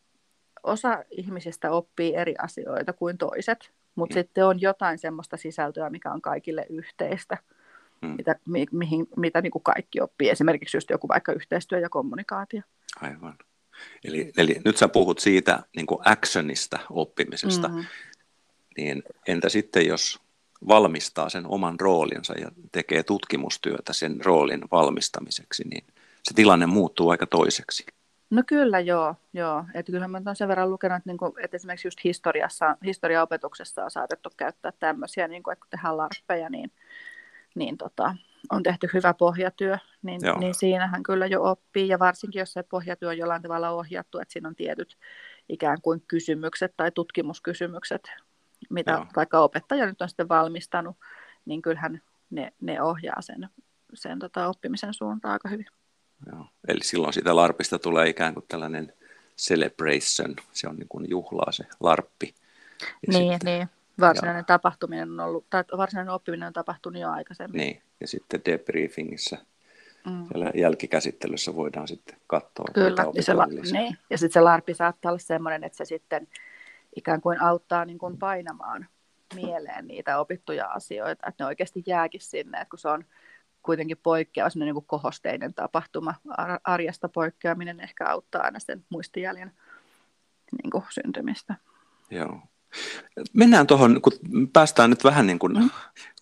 [0.62, 4.18] osa ihmisistä oppii eri asioita kuin toiset, mutta mm.
[4.18, 7.38] sitten on jotain semmoista sisältöä, mikä on kaikille yhteistä,
[8.02, 8.08] mm.
[8.08, 10.30] mitä, mi, mihin, mitä niin kuin kaikki oppii.
[10.30, 12.62] Esimerkiksi just joku vaikka yhteistyö ja kommunikaatio.
[13.00, 13.38] Aivan.
[14.04, 17.84] Eli, eli nyt sä puhut siitä niin kuin actionista oppimisesta, mm-hmm.
[18.76, 20.20] niin entä sitten jos
[20.68, 25.84] valmistaa sen oman roolinsa ja tekee tutkimustyötä sen roolin valmistamiseksi, niin
[26.22, 27.86] se tilanne muuttuu aika toiseksi.
[28.30, 29.64] No kyllä joo, joo.
[29.74, 33.84] Että kyllähän mä olen sen verran lukenut, että, niin kuin, että esimerkiksi just historiassa, historiaopetuksessa
[33.84, 36.72] on saatettu käyttää tämmöisiä, niin kuin, että kun tehdään larppeja, niin,
[37.54, 38.14] niin tota,
[38.50, 43.08] on tehty hyvä pohjatyö, niin, niin siinähän kyllä jo oppii, ja varsinkin jos se pohjatyö
[43.08, 44.98] on jollain tavalla ohjattu, että siinä on tietyt
[45.48, 48.10] ikään kuin kysymykset tai tutkimuskysymykset,
[48.70, 49.06] mitä Joo.
[49.16, 50.96] vaikka opettaja nyt on sitten valmistanut,
[51.44, 53.48] niin kyllähän ne, ne ohjaa sen,
[53.94, 55.66] sen tota oppimisen suuntaan aika hyvin.
[56.26, 56.46] Joo.
[56.68, 58.92] Eli silloin sitä larpista tulee ikään kuin tällainen
[59.38, 62.34] celebration, se on niin kuin juhlaa se larppi.
[62.80, 63.68] Ja niin, sitten, niin.
[64.00, 67.58] Varsinainen ja, tapahtuminen on ollut, tai varsinainen oppiminen on tapahtunut jo aikaisemmin.
[67.58, 69.38] Niin, ja sitten debriefingissä,
[70.06, 70.26] mm.
[70.28, 72.64] siellä jälkikäsittelyssä voidaan sitten katsoa.
[72.74, 73.98] Kyllä, ja, se, la, niin.
[74.10, 76.28] ja sitten se larpi saattaa olla sellainen, että se sitten
[76.96, 78.86] ikään kuin auttaa niin kuin painamaan
[79.34, 83.04] mieleen niitä opittuja asioita, että ne oikeasti jääkin sinne, että kun se on
[83.68, 86.14] kuitenkin poikkeava, niin kuin kohosteinen tapahtuma,
[86.64, 89.52] arjesta poikkeaminen ehkä auttaa aina sen muistijäljen
[90.62, 91.54] niin kuin syntymistä.
[92.10, 92.40] Joo.
[93.32, 94.12] Mennään tuohon, kun
[94.52, 95.70] päästään nyt vähän niin kuin mm.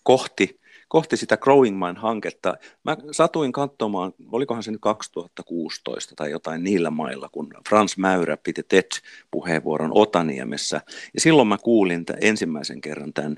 [0.03, 2.57] kohti, kohti sitä Growing Mind-hanketta.
[2.83, 8.63] Mä satuin katsomaan, olikohan se nyt 2016 tai jotain niillä mailla, kun Frans Mäyrä piti
[8.63, 10.81] TED-puheenvuoron Otaniemessä.
[11.13, 13.37] Ja silloin mä kuulin ensimmäisen kerran tämän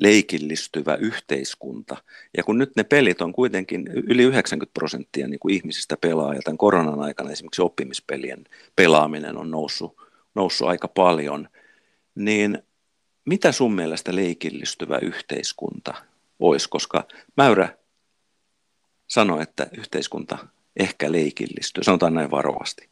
[0.00, 1.96] leikillistyvä yhteiskunta.
[2.36, 6.40] Ja kun nyt ne pelit on kuitenkin yli 90 prosenttia niin kuin ihmisistä pelaa, ja
[6.44, 8.44] tämän koronan aikana esimerkiksi oppimispelien
[8.76, 9.96] pelaaminen on noussut,
[10.34, 11.48] noussut aika paljon,
[12.14, 12.62] niin
[13.24, 15.94] mitä sun mielestä leikillistyvä yhteiskunta
[16.38, 17.04] olisi, koska
[17.36, 17.76] Mäyrä
[19.06, 20.38] sanoi, että yhteiskunta
[20.76, 22.88] ehkä leikillistyy, sanotaan näin varovasti.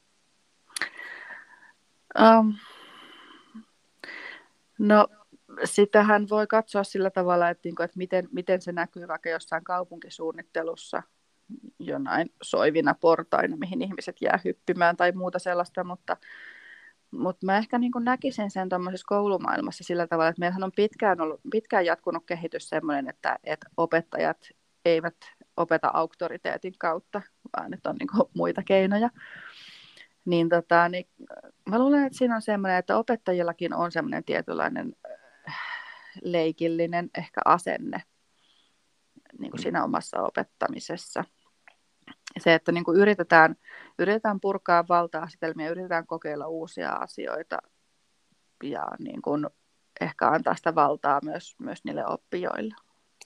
[2.20, 2.54] Um,
[4.78, 5.08] no
[5.64, 11.02] sitähän voi katsoa sillä tavalla, että, niin että miten, miten se näkyy vaikka jossain kaupunkisuunnittelussa
[11.78, 16.16] jonain soivina portaina, mihin ihmiset jää hyppimään tai muuta sellaista, mutta,
[17.10, 21.40] mutta mä ehkä niin näkisin sen tuommoisessa koulumaailmassa sillä tavalla, että meillähän on pitkään, ollut,
[21.50, 24.48] pitkään jatkunut kehitys sellainen, että, että opettajat
[24.84, 25.16] eivät
[25.56, 27.22] opeta auktoriteetin kautta,
[27.56, 29.10] vaan että on niin muita keinoja.
[30.24, 31.08] Niin, tota, niin
[31.70, 34.96] mä luulen, että siinä on semmoinen, että opettajillakin on semmoinen tietynlainen
[36.22, 38.02] leikillinen ehkä asenne
[39.38, 39.62] niin kuin mm.
[39.62, 41.24] siinä omassa opettamisessa.
[42.38, 43.56] Se, että niin kuin yritetään,
[43.98, 47.58] yritetään purkaa valta-asetelmia, yritetään kokeilla uusia asioita
[48.62, 49.46] ja niin kuin
[50.00, 52.74] ehkä antaa sitä valtaa myös, myös niille oppijoille.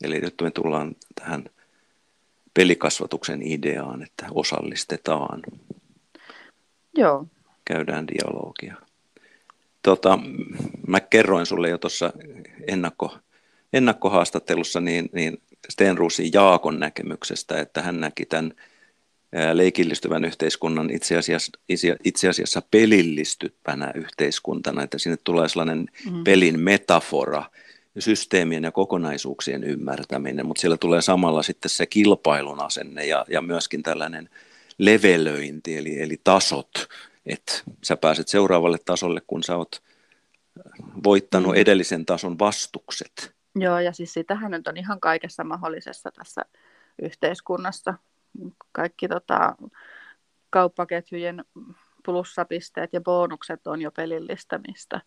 [0.03, 1.45] Eli nyt me tullaan tähän
[2.55, 5.43] pelikasvatuksen ideaan, että osallistetaan.
[6.95, 7.27] Joo.
[7.65, 8.90] Käydään dialogia.
[9.83, 10.19] Tota,
[10.87, 12.13] mä kerroin sulle jo tuossa
[12.69, 13.19] ennakko,
[13.73, 18.55] ennakkohaastattelussa niin, niin Stenruusin Jaakon näkemyksestä, että hän näki tämän
[19.53, 21.53] leikillistyvän yhteiskunnan itse asiassa,
[22.05, 26.25] itse asiassa pelillistyvänä yhteiskuntana, että sinne tulee sellainen mm.
[26.25, 27.45] pelin metafora,
[27.99, 33.83] systeemien ja kokonaisuuksien ymmärtäminen, mutta siellä tulee samalla sitten se kilpailun asenne ja, ja myöskin
[33.83, 34.29] tällainen
[34.79, 36.89] levelöinti, eli, eli tasot,
[37.33, 39.83] että sä pääset seuraavalle tasolle, kun sä oot
[41.05, 41.61] voittanut mm.
[41.61, 43.35] edellisen tason vastukset.
[43.55, 46.43] Joo, ja siis sitähän nyt on ihan kaikessa mahdollisessa tässä
[47.03, 47.95] yhteiskunnassa.
[48.73, 49.57] Kaikki tota,
[50.51, 51.45] kauppaketjujen
[52.05, 55.01] plussapisteet ja bonukset on jo pelillistämistä.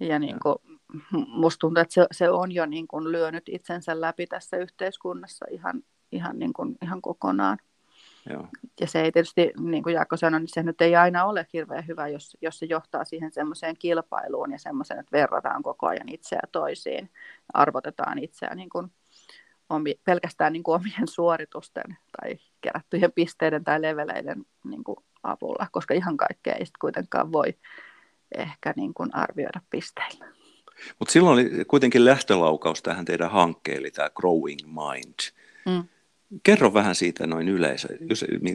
[0.00, 0.56] Ja niin kuin,
[1.26, 5.82] musta tuntuu, että se, se on jo niin kuin lyönyt itsensä läpi tässä yhteiskunnassa ihan,
[6.12, 7.58] ihan, niin kuin, ihan kokonaan.
[8.30, 8.48] Joo.
[8.80, 11.86] Ja se ei tietysti, niin kuin Jaakko sanoi, niin se nyt ei aina ole hirveän
[11.86, 16.40] hyvä, jos, jos se johtaa siihen semmoiseen kilpailuun ja semmoiseen, että verrataan koko ajan itseä
[16.52, 17.10] toisiin,
[17.54, 18.90] arvotetaan itseä niin kuin
[19.70, 25.94] omi, pelkästään niin kuin omien suoritusten tai kerättyjen pisteiden tai leveleiden niin kuin avulla, koska
[25.94, 27.54] ihan kaikkea ei sitten kuitenkaan voi
[28.36, 30.26] ehkä niin kuin arvioida pisteillä.
[30.98, 35.32] Mutta silloin oli kuitenkin lähtölaukaus tähän teidän hankkeelle, eli tämä Growing Mind.
[35.66, 35.88] Mm.
[36.42, 37.88] Kerro vähän siitä noin yleisö,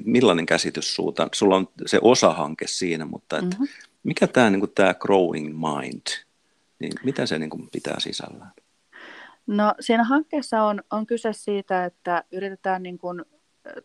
[0.06, 1.28] millainen käsitys suuta.
[1.32, 3.68] Sulla on se osahanke siinä, mutta et mm-hmm.
[4.04, 6.02] mikä tämä niin tämä growing mind,
[6.80, 8.52] niin mitä se niin kuin pitää sisällään?
[9.48, 13.26] No siinä hankkeessa on, on kyse siitä, että yritetään niin kuin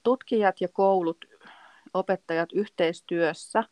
[0.03, 1.25] tutkijat ja koulut,
[1.95, 3.65] opettajat yhteistyössä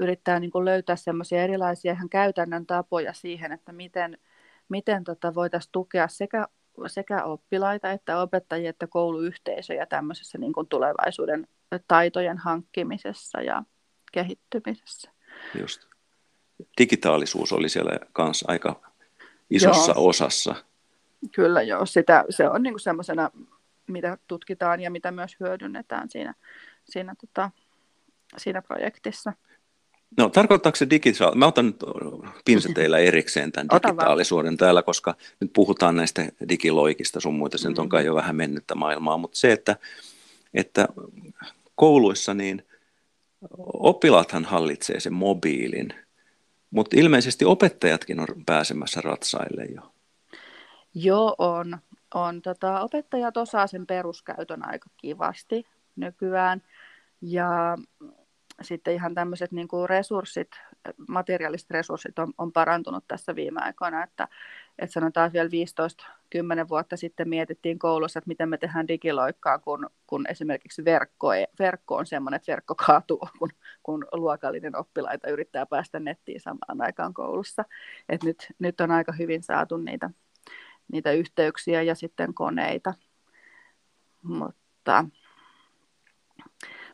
[0.00, 4.18] yrittää niin kuin löytää semmoisia erilaisia ihan käytännön tapoja siihen, että miten–
[4.72, 6.48] miten tota voitaisiin tukea sekä,
[6.86, 11.48] sekä oppilaita että opettajia että kouluyhteisöjä tämmöisessä niin kuin tulevaisuuden
[11.88, 13.62] taitojen hankkimisessa ja
[14.12, 15.10] kehittymisessä.
[15.60, 15.86] Just.
[16.78, 18.80] Digitaalisuus oli siellä kanssa aika
[19.50, 20.08] isossa joo.
[20.08, 20.54] osassa.
[21.34, 23.30] Kyllä joo, sitä, se on niin semmoisena,
[23.86, 26.34] mitä tutkitaan ja mitä myös hyödynnetään siinä,
[26.84, 27.50] siinä, tota,
[28.36, 29.32] siinä projektissa.
[30.16, 31.36] No tarkoittaako se digitaali...
[31.36, 31.76] Mä otan nyt
[32.44, 37.74] pinseteillä erikseen tämän digitaalisuuden täällä, koska nyt puhutaan näistä digiloikista sun muita, se mm.
[37.78, 39.76] on kai jo vähän mennyttä maailmaa, mutta se, että,
[40.54, 40.88] että
[41.74, 42.66] kouluissa niin
[43.72, 45.94] oppilaathan hallitsee sen mobiilin,
[46.70, 49.92] mutta ilmeisesti opettajatkin on pääsemässä ratsaille jo.
[50.94, 51.78] Joo, on.
[52.14, 52.42] on.
[52.42, 56.62] Tota, opettajat osaa sen peruskäytön aika kivasti nykyään.
[57.22, 57.78] Ja
[58.62, 60.48] sitten ihan tämmöiset niin kuin resurssit,
[61.08, 64.28] materiaaliset resurssit on, on parantunut tässä viime aikoina, että,
[64.78, 65.50] että sanotaan vielä
[66.64, 71.96] 15-10 vuotta sitten mietittiin koulussa, että miten me tehdään digiloikkaa, kun, kun esimerkiksi verkko, verkko
[71.96, 73.50] on semmoinen, että verkko kaatuu, kun,
[73.82, 77.64] kun luokallinen oppilaita yrittää päästä nettiin samaan aikaan koulussa.
[78.08, 80.10] Et nyt, nyt on aika hyvin saatu niitä,
[80.92, 82.94] niitä yhteyksiä ja sitten koneita.
[84.22, 85.04] Mutta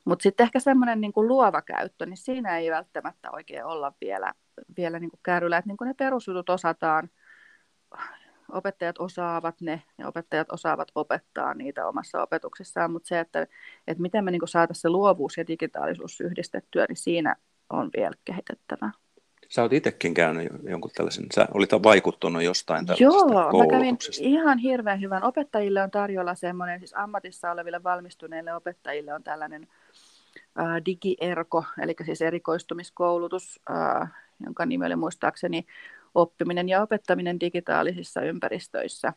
[0.08, 4.32] mutta sitten ehkä semmoinen niin luova käyttö, niin siinä ei välttämättä oikein olla vielä,
[4.76, 7.10] vielä niin kärryllä, että niin ne perusjutut osataan,
[8.52, 13.46] opettajat osaavat ne ja opettajat osaavat opettaa niitä omassa opetuksessaan, mutta se, että,
[13.86, 17.36] että miten me niin saataisiin se luovuus ja digitaalisuus yhdistettyä, niin siinä
[17.70, 18.90] on vielä kehitettävää.
[19.48, 24.58] Sä oot itsekin käynyt jonkun tällaisen, sä olit vaikuttunut jostain tällaisesta Joo, mä kävin ihan
[24.58, 25.24] hirveän hyvän.
[25.24, 29.68] Opettajille on tarjolla semmoinen, siis ammatissa oleville valmistuneille opettajille on tällainen
[30.86, 33.60] digierko, eli siis erikoistumiskoulutus,
[34.44, 35.66] jonka nimi oli muistaakseni
[36.14, 39.12] oppiminen ja opettaminen digitaalisissa ympäristöissä.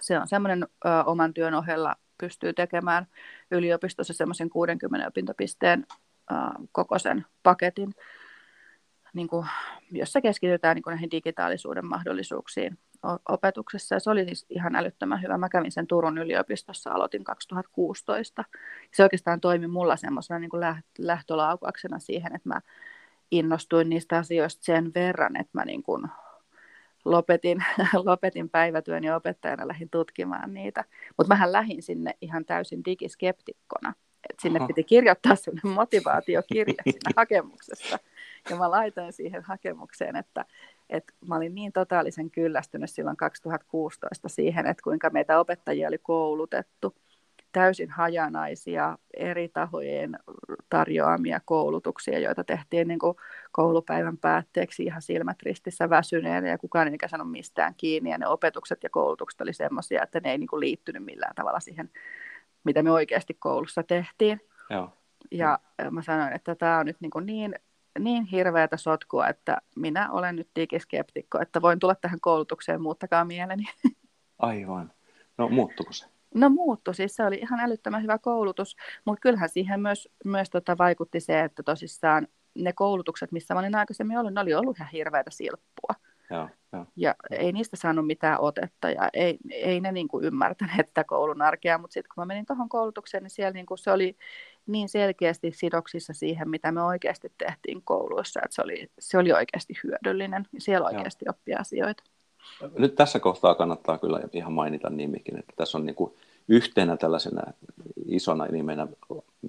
[0.00, 0.66] Se on semmoinen
[1.06, 3.06] oman työn ohella pystyy tekemään
[3.50, 5.86] yliopistossa semmoisen 60 opintopisteen
[6.72, 7.94] kokoisen paketin,
[9.14, 9.46] niin kuin,
[9.90, 12.78] jossa keskitytään niin kuin näihin digitaalisuuden mahdollisuuksiin
[13.28, 13.94] opetuksessa.
[13.94, 15.38] Ja se oli siis ihan älyttömän hyvä.
[15.38, 18.44] Mä kävin sen Turun yliopistossa, aloitin 2016.
[18.94, 20.62] Se oikeastaan toimi mulla semmoisena niin kuin
[20.98, 22.60] lähtölaukauksena siihen, että mä
[23.30, 26.02] innostuin niistä asioista sen verran, että mä niin kuin
[27.04, 27.64] lopetin,
[28.04, 30.84] lopetin päivätyön ja opettajana lähdin tutkimaan niitä.
[31.18, 33.94] Mutta mähän lähdin sinne ihan täysin digiskeptikkona.
[34.30, 34.66] Et sinne Aha.
[34.66, 37.98] piti kirjoittaa sellainen motivaatiokirja siinä hakemuksessa.
[38.50, 40.44] Ja mä laitoin siihen hakemukseen, että,
[40.90, 46.94] että mä olin niin totaalisen kyllästynyt silloin 2016 siihen, että kuinka meitä opettajia oli koulutettu
[47.52, 50.18] täysin hajanaisia eri tahojen
[50.68, 53.16] tarjoamia koulutuksia, joita tehtiin niin kuin
[53.52, 58.82] koulupäivän päätteeksi ihan silmät ristissä väsyneenä ja kukaan ei saanut mistään kiinni ja ne opetukset
[58.82, 61.90] ja koulutukset oli semmoisia, että ne ei niin kuin liittynyt millään tavalla siihen,
[62.64, 64.40] mitä me oikeasti koulussa tehtiin.
[64.70, 64.92] Joo.
[65.30, 65.58] Ja
[65.90, 67.54] mä sanoin, että tämä on nyt niin, kuin niin
[67.98, 73.64] niin hirveätä sotkua, että minä olen nyt digiskeptikko, että voin tulla tähän koulutukseen, muuttakaa mieleni.
[74.38, 74.92] Aivan.
[75.38, 76.06] No muuttuko se?
[76.34, 80.78] No muuttu, siis se oli ihan älyttömän hyvä koulutus, mutta kyllähän siihen myös, myös tota
[80.78, 84.90] vaikutti se, että tosissaan ne koulutukset, missä mä olin aikaisemmin ollut, ne oli ollut ihan
[84.92, 85.94] hirveätä silppua.
[86.30, 86.86] Joo, joo.
[86.96, 91.42] Ja ei niistä saanut mitään otetta ja ei, ei ne niin kuin ymmärtäneet sitä koulun
[91.42, 94.16] arkea, mutta sitten kun mä menin tuohon koulutukseen, niin siellä niin kuin se oli
[94.66, 99.74] niin selkeästi sidoksissa siihen, mitä me oikeasti tehtiin kouluissa, että se oli, se oli oikeasti
[99.84, 101.30] hyödyllinen ja siellä oikeasti joo.
[101.30, 102.02] oppia asioita.
[102.78, 106.14] Nyt tässä kohtaa kannattaa kyllä ihan mainita nimikin, että tässä on niin kuin
[106.48, 107.42] yhtenä tällaisena
[108.06, 108.86] isona nimenä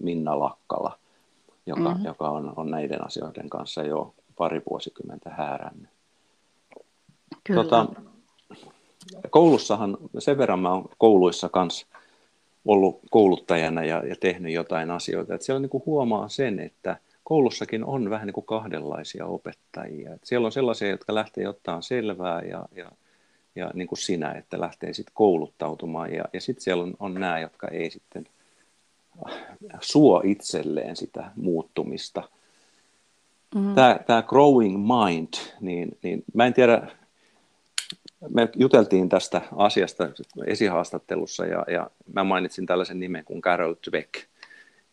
[0.01, 0.99] Minna Lakkala,
[1.65, 2.05] joka, mm-hmm.
[2.05, 5.89] joka on, on näiden asioiden kanssa jo pari vuosikymmentä häärännyt.
[7.43, 7.63] Kyllä.
[7.63, 7.85] Tota,
[9.29, 11.87] koulussahan, sen verran mä oon kouluissa kanssa
[12.65, 17.85] ollut kouluttajana ja, ja tehnyt jotain asioita, että siellä niin kuin huomaa sen, että koulussakin
[17.85, 20.13] on vähän niin kuin kahdenlaisia opettajia.
[20.13, 22.91] Että siellä on sellaisia, jotka lähtee ottaa selvää ja, ja,
[23.55, 27.39] ja niin kuin sinä, että lähtee sitten kouluttautumaan ja, ja sitten siellä on, on nämä,
[27.39, 28.25] jotka ei sitten
[29.81, 32.29] suo itselleen sitä muuttumista.
[33.55, 33.75] Mm.
[33.75, 36.87] Tämä, tämä growing mind, niin, niin mä en tiedä,
[38.29, 40.09] me juteltiin tästä asiasta
[40.45, 44.25] esihaastattelussa ja, ja mä mainitsin tällaisen nimen kuin Carol Dweck,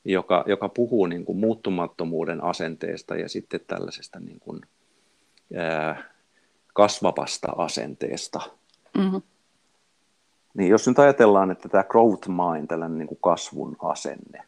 [0.04, 4.60] joka, joka puhuu niin kuin muuttumattomuuden asenteesta ja sitten tällaisesta niin kuin,
[5.56, 6.04] ää,
[6.74, 8.40] kasvavasta asenteesta.
[8.98, 9.22] Mm-hmm.
[10.54, 14.42] Niin jos nyt ajatellaan, että tämä growth mind, tällainen niin kuin kasvun asenne,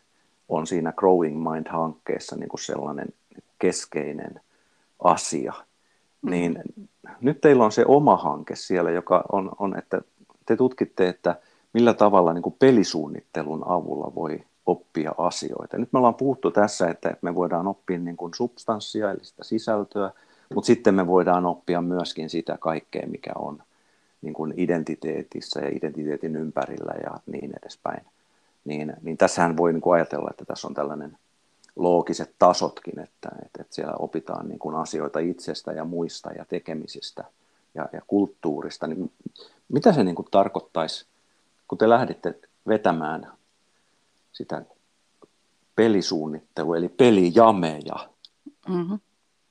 [0.48, 3.08] on siinä Growing Mind-hankkeessa niin kuin sellainen
[3.58, 4.40] keskeinen
[5.04, 5.52] asia.
[6.22, 6.62] Niin
[7.20, 10.00] nyt teillä on se oma hanke siellä, joka on, on että
[10.46, 11.36] te tutkitte, että
[11.72, 15.78] millä tavalla niin kuin pelisuunnittelun avulla voi oppia asioita.
[15.78, 20.10] Nyt me ollaan puhuttu tässä, että me voidaan oppia niin kuin substanssia, eli sitä sisältöä,
[20.54, 23.62] mutta sitten me voidaan oppia myöskin sitä kaikkea, mikä on
[24.22, 28.04] niin kuin identiteetissä ja identiteetin ympärillä ja niin edespäin.
[28.64, 31.18] Niin, niin tässähän voi niin kuin ajatella, että tässä on tällainen
[31.76, 37.24] loogiset tasotkin, että, että, että siellä opitaan niin kuin asioita itsestä ja muista ja tekemisistä
[37.74, 38.86] ja, ja kulttuurista.
[38.86, 39.12] Niin
[39.68, 41.06] mitä se niin kuin tarkoittaisi,
[41.68, 43.32] kun te lähditte vetämään
[44.32, 44.62] sitä
[45.76, 48.08] pelisuunnittelua, eli pelijameja,
[48.68, 49.00] mm-hmm.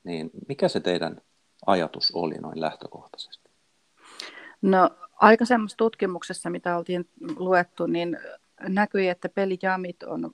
[0.03, 1.21] niin mikä se teidän
[1.65, 3.49] ajatus oli noin lähtökohtaisesti?
[4.61, 8.17] No aikaisemmassa tutkimuksessa, mitä oltiin luettu, niin
[8.61, 10.33] näkyi, että pelijamit on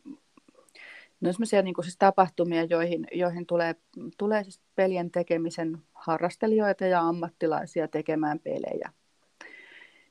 [1.25, 3.75] ne on sellaisia niin siis tapahtumia, joihin, joihin tulee,
[4.17, 8.91] tulee siis pelien tekemisen harrastelijoita ja ammattilaisia tekemään pelejä.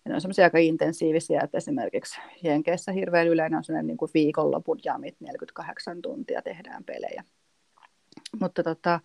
[0.04, 4.10] Ja ne on semmoisia aika intensiivisiä, että esimerkiksi Jenkeissä hirveän yleinen on sellainen niin kuin
[4.14, 7.24] viikonlopun jamit, 48 tuntia tehdään pelejä.
[8.40, 9.00] Mutta tota,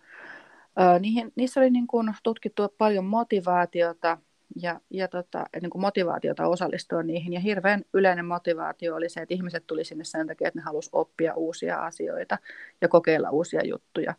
[1.00, 4.18] niihin, niissä oli niin kuin tutkittu paljon motivaatiota
[4.56, 7.32] ja, ja tota, niin kuin motivaatiota osallistua niihin.
[7.32, 10.94] Ja hirveän yleinen motivaatio oli se, että ihmiset tuli sinne sen takia, että ne halusivat
[10.94, 12.38] oppia uusia asioita
[12.80, 14.14] ja kokeilla uusia juttuja.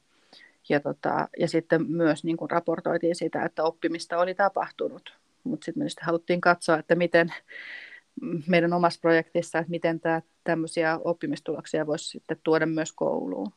[0.69, 5.13] Ja, tota, ja sitten myös niin kuin raportoitiin sitä, että oppimista oli tapahtunut.
[5.43, 7.33] Mutta sitten me sitten haluttiin katsoa, että miten
[8.47, 13.51] meidän omassa projektissa, että miten tämä, tämmöisiä oppimistuloksia voisi sitten tuoda myös kouluun.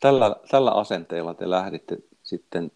[0.00, 2.70] Tällä, tällä asenteella te lähditte sitten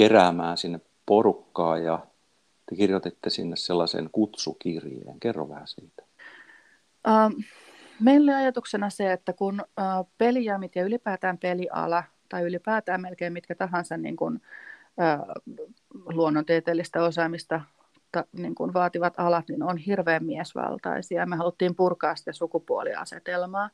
[0.00, 2.06] keräämään sinne porukkaa ja
[2.66, 5.20] te kirjoititte sinne sellaisen kutsukirjeen.
[5.20, 6.02] Kerro vähän siitä.
[7.08, 7.44] Uh,
[8.00, 13.96] meillä ajatuksena se, että kun uh, pelijamit ja ylipäätään peliala tai ylipäätään melkein mitkä tahansa
[13.96, 14.38] niin uh,
[16.14, 17.60] luonnontieteellistä osaamista
[18.12, 21.26] ta, niin kun vaativat alat, niin on hirveän miesvaltaisia.
[21.26, 23.70] Me haluttiin purkaa sitä sukupuoliasetelmaa.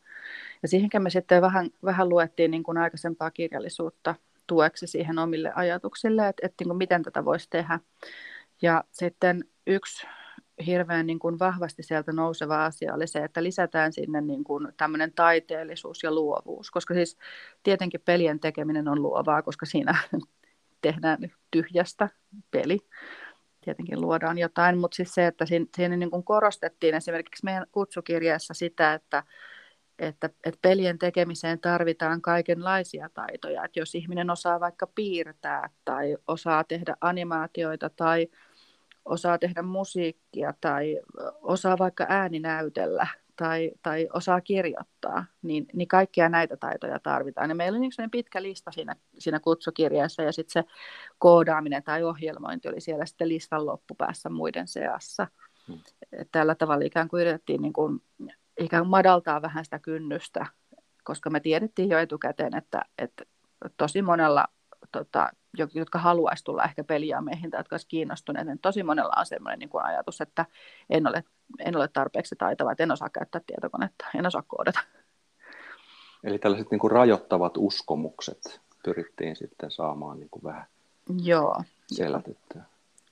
[0.63, 4.15] Ja siihenkin me sitten vähän, vähän luettiin niin kuin aikaisempaa kirjallisuutta
[4.47, 7.81] tueksi siihen omille ajatuksille, että, että niin kuin miten tätä voisi tehdä.
[8.63, 10.07] Ja sitten yksi
[10.67, 15.13] hirveän niin kuin vahvasti sieltä nouseva asia oli se, että lisätään sinne niin kuin tämmöinen
[15.13, 17.19] taiteellisuus ja luovuus, koska siis
[17.63, 19.99] tietenkin pelien tekeminen on luovaa, koska siinä
[20.83, 21.19] tehdään
[21.51, 22.09] tyhjästä
[22.51, 22.79] peli.
[23.61, 28.55] Tietenkin luodaan jotain, mutta siis se, että siinä, siinä niin kuin korostettiin esimerkiksi meidän kutsukirjassa
[28.55, 29.23] sitä, että,
[29.99, 33.65] että, että pelien tekemiseen tarvitaan kaikenlaisia taitoja.
[33.65, 38.29] Että jos ihminen osaa vaikka piirtää tai osaa tehdä animaatioita tai
[39.05, 41.01] osaa tehdä musiikkia tai
[41.43, 43.07] osaa vaikka ääninäytellä
[43.37, 47.51] tai, tai osaa kirjoittaa, niin, niin kaikkia näitä taitoja tarvitaan.
[47.51, 50.71] Ja meillä oli niin pitkä lista siinä, siinä kutsukirjassa ja sitten se
[51.19, 55.29] koodaaminen tai ohjelmointi oli siellä sitten listan loppupäässä muiden seassa.
[55.69, 55.79] Hmm.
[56.33, 58.03] Tällä tavalla ikään kuin yritettiin niin kuin
[58.59, 60.47] ikään kuin madaltaa vähän sitä kynnystä,
[61.05, 63.25] koska me tiedettiin jo etukäteen, että, että
[63.77, 64.45] tosi monella,
[64.93, 65.31] tota,
[65.75, 69.69] jotka haluaisi tulla ehkä pelijaameihin tai jotka olisivat kiinnostuneet, niin tosi monella on sellainen niin
[69.69, 70.47] kuin ajatus, että
[70.91, 71.25] en ole,
[71.59, 74.81] en ole tarpeeksi taitava, että en osaa käyttää tietokonetta, en osaa koodata.
[76.25, 80.67] Eli tällaiset niin kuin rajoittavat uskomukset pyrittiin sitten saamaan niin kuin vähän
[81.23, 82.63] Joo, selätettyä.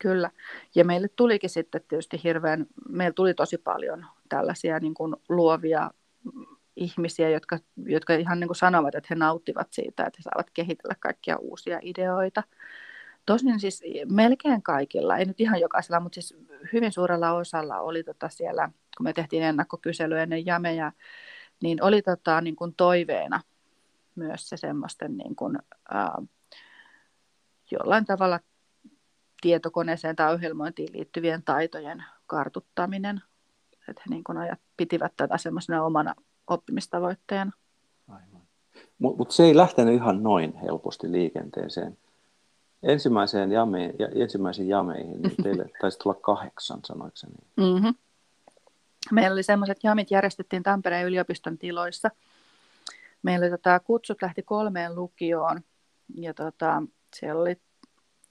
[0.00, 0.30] Kyllä.
[0.74, 5.90] Ja meille tulikin sitten tietysti hirveän, meillä tuli tosi paljon tällaisia niin kuin luovia
[6.76, 10.94] ihmisiä, jotka, jotka ihan niin kuin sanovat, että he nauttivat siitä, että he saavat kehitellä
[11.00, 12.42] kaikkia uusia ideoita.
[13.26, 16.36] Tosin siis melkein kaikilla, ei nyt ihan jokaisella, mutta siis
[16.72, 20.92] hyvin suurella osalla oli tota siellä, kun me tehtiin ennakkokysely ennen jameja,
[21.62, 23.40] niin oli tota, niin kuin toiveena
[24.14, 25.58] myös se semmoisten niin kuin,
[25.90, 26.22] ää,
[27.70, 28.40] jollain tavalla
[29.44, 33.22] tietokoneeseen tai ohjelmointiin liittyvien taitojen kartuttaminen.
[33.88, 36.14] Että he niin ajat, pitivät tätä semmoisena omana
[36.46, 37.52] oppimistavoitteena.
[38.98, 41.98] Mutta mut se ei lähtenyt ihan noin helposti liikenteeseen.
[42.82, 47.72] Ensimmäiseen jame, ja ensimmäisiin jameihin niin teille taisi tulla kahdeksan, sanoiko se niin?
[47.74, 47.94] Mm-hmm.
[49.12, 52.10] Meillä oli semmoiset jamit, järjestettiin Tampereen yliopiston tiloissa.
[53.22, 55.60] Meillä oli tota, kutsut lähti kolmeen lukioon
[56.14, 56.82] ja tota,
[57.16, 57.56] siellä oli,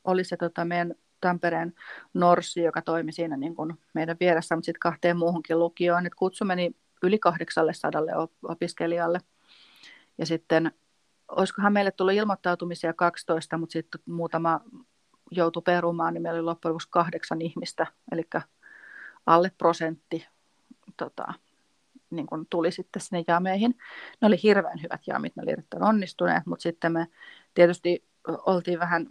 [0.04, 1.74] oli se tota, meidän Tampereen
[2.14, 6.06] Norssi, joka toimi siinä niin kuin meidän vieressä, mutta sitten kahteen muuhunkin lukioon.
[6.06, 8.02] Et kutsu meni yli 800
[8.44, 9.20] opiskelijalle.
[10.18, 10.72] Ja sitten,
[11.28, 14.62] olisikohan meille tullut ilmoittautumisia 12, mutta sitten muutama
[15.32, 18.24] joutui perumaan, niin meillä oli loppujen lopuksi kahdeksan ihmistä, eli
[19.26, 20.28] alle prosentti
[20.98, 21.34] tota,
[22.10, 23.76] niin kun tuli sitten sinne jameihin.
[24.22, 27.08] Ne oli hirveän hyvät jamit, ne oli erittäin onnistuneet, mutta sitten me
[27.54, 29.08] tietysti oltiin vähän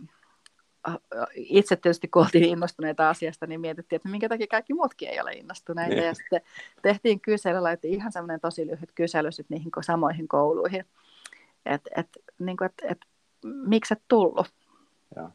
[1.35, 5.33] itse tietysti kun oltiin innostuneita asiasta, niin mietittiin, että minkä takia kaikki muutkin ei ole
[5.33, 5.95] innostuneita.
[5.95, 6.07] Niin.
[6.07, 6.41] Ja sitten
[6.83, 10.85] tehtiin kysely, laitettiin ihan semmoinen tosi lyhyt kysely sit niihin samoihin kouluihin,
[11.67, 12.09] että et,
[12.39, 12.99] niin et, et,
[13.45, 14.47] miksi et tullut.
[15.17, 15.31] Ja.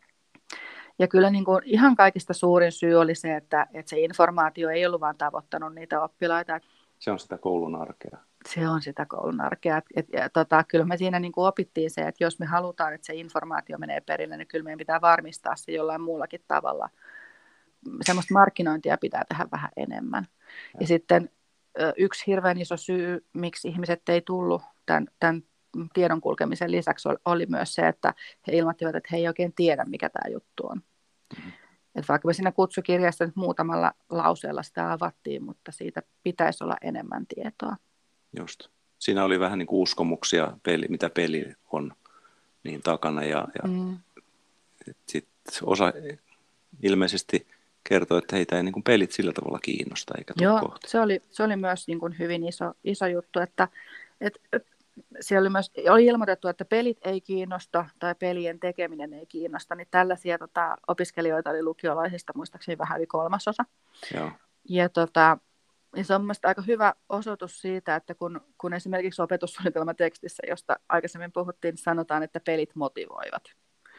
[0.99, 4.85] Ja kyllä niin kuin ihan kaikista suurin syy oli se, että, että se informaatio ei
[4.85, 6.59] ollut vain tavoittanut niitä oppilaita.
[6.99, 8.17] Se on sitä koulun arkea.
[8.53, 9.77] Se on sitä koulun arkea.
[9.77, 12.93] Et, et, ja, tota, kyllä me siinä niin kuin opittiin se, että jos me halutaan,
[12.93, 16.89] että se informaatio menee perille, niin kyllä meidän pitää varmistaa se jollain muullakin tavalla.
[18.01, 20.27] Semmoista markkinointia pitää tehdä vähän enemmän.
[20.73, 21.29] Ja, ja sitten
[21.97, 25.43] yksi hirveän iso syy, miksi ihmiset ei tullut tämän, tämän
[25.93, 28.13] tiedon kulkemisen lisäksi oli myös se, että
[28.47, 30.77] he ilmoittivat, että he ei oikein tiedä, mikä tämä juttu on.
[30.77, 31.51] Mm-hmm.
[31.95, 37.25] Et vaikka me siinä kutsukirjassa nyt muutamalla lauseella sitä avattiin, mutta siitä pitäisi olla enemmän
[37.27, 37.75] tietoa.
[38.39, 38.67] Just.
[38.99, 41.93] Siinä oli vähän niin kuin uskomuksia, peli, mitä peli on
[42.63, 43.23] niin takana.
[43.23, 43.97] Ja, ja mm.
[45.07, 45.27] sit
[45.63, 45.93] osa
[46.83, 47.47] ilmeisesti
[47.83, 50.89] kertoi, että heitä ei niin kuin pelit sillä tavalla kiinnosta eikä Joo, kohti.
[50.89, 53.67] se oli, se oli myös niin kuin hyvin iso, iso juttu, että,
[54.21, 54.39] että
[55.19, 59.87] siellä oli myös oli ilmoitettu, että pelit ei kiinnosta tai pelien tekeminen ei kiinnosta, niin
[59.91, 63.63] tällaisia tota, opiskelijoita oli lukiolaisista muistaakseni vähän yli kolmasosa.
[64.13, 64.31] Joo.
[64.69, 65.37] Ja tota,
[65.95, 71.31] ja se on mielestäni aika hyvä osoitus siitä, että kun, kun esimerkiksi opetussuunnitelmatekstissä, josta aikaisemmin
[71.31, 73.43] puhuttiin, niin sanotaan, että pelit motivoivat.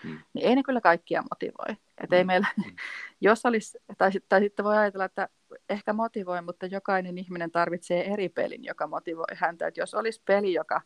[0.02, 0.18] Hmm.
[0.34, 1.76] Niin ei ne kyllä kaikkia motivoi.
[2.02, 2.26] Et ei hmm.
[2.26, 2.76] meillä, hmm.
[3.20, 5.28] jos olisi, tai, tai sitten voi ajatella, että
[5.68, 9.66] ehkä motivoi, mutta jokainen ihminen tarvitsee eri pelin, joka motivoi häntä.
[9.66, 10.80] Et jos olisi peli, joka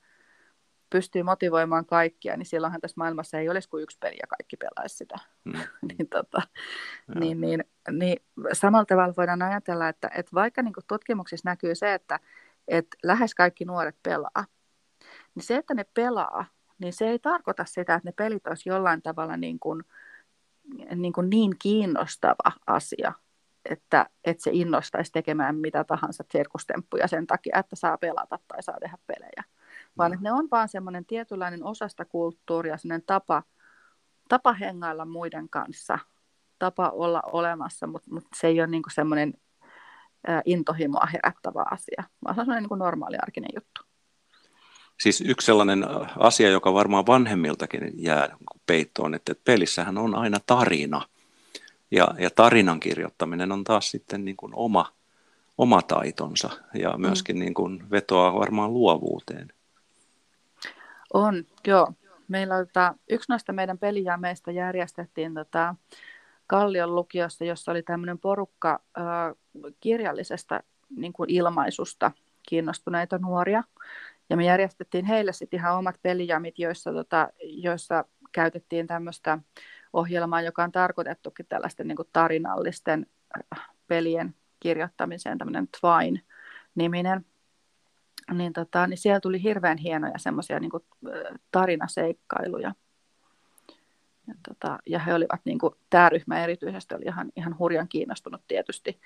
[0.92, 4.96] pystyy motivoimaan kaikkia, niin silloinhan tässä maailmassa ei olisi kuin yksi peli ja kaikki pelaisi
[4.96, 5.16] sitä.
[5.44, 5.52] Mm.
[5.88, 6.42] niin, tota,
[7.14, 8.16] niin, niin, niin
[8.52, 12.20] samalla tavalla voidaan ajatella, että, että vaikka niin tutkimuksissa näkyy se, että,
[12.68, 14.44] että lähes kaikki nuoret pelaa,
[15.34, 16.46] niin se, että ne pelaa,
[16.78, 19.84] niin se ei tarkoita sitä, että ne pelit olisi jollain tavalla niin, kuin,
[20.94, 23.12] niin, kuin niin kiinnostava asia,
[23.64, 28.80] että, että se innostaisi tekemään mitä tahansa sirkustemppuja sen takia, että saa pelata tai saa
[28.80, 29.44] tehdä pelejä
[29.98, 33.42] vaan että ne on vaan semmoinen tietynlainen osasta kulttuuria, semmoinen tapa,
[34.28, 35.98] tapa hengailla muiden kanssa,
[36.58, 39.34] tapa olla olemassa, mutta, mutta se ei ole niin kuin semmoinen
[40.44, 43.82] intohimoa herättävä asia, vaan se on semmoinen niin kuin normaali arkinen juttu.
[45.00, 45.84] Siis yksi sellainen
[46.18, 48.36] asia, joka varmaan vanhemmiltakin jää
[48.66, 51.02] peittoon, että pelissähän on aina tarina.
[51.90, 54.92] Ja, ja tarinan kirjoittaminen on taas sitten niin kuin oma,
[55.58, 57.40] oma taitonsa ja myöskin mm.
[57.40, 59.52] niin kuin vetoaa varmaan luovuuteen.
[61.14, 61.92] On, joo.
[62.28, 65.74] Meillä on, tota, yksi noista meidän pelijameista järjestettiin tota,
[66.46, 69.04] Kallion lukiossa, jossa oli tämmöinen porukka äh,
[69.80, 70.62] kirjallisesta
[70.96, 72.12] niin kuin ilmaisusta
[72.48, 73.62] kiinnostuneita nuoria.
[74.30, 79.38] Ja me järjestettiin heille sitten ihan omat pelijamit, joissa, tota, joissa käytettiin tämmöistä
[79.92, 83.06] ohjelmaa, joka on tarkoitettukin tällaisten niin kuin tarinallisten
[83.86, 87.24] pelien kirjoittamiseen, tämmöinen Twine-niminen
[88.32, 90.70] niin, tota, niin siellä tuli hirveän hienoja semmoisia niin
[91.50, 92.74] tarinaseikkailuja.
[94.26, 98.42] Ja, tota, ja he olivat, niin kuin, tämä ryhmä erityisesti oli ihan, ihan hurjan kiinnostunut
[98.48, 99.00] tietysti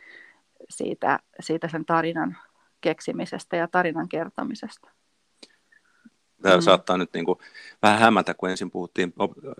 [0.70, 2.36] siitä, siitä sen tarinan
[2.80, 4.90] keksimisestä ja tarinan kertomisesta.
[6.42, 6.62] Tämä mm.
[6.62, 7.38] saattaa nyt niin kuin
[7.82, 9.14] vähän hämätä, kun ensin puhuttiin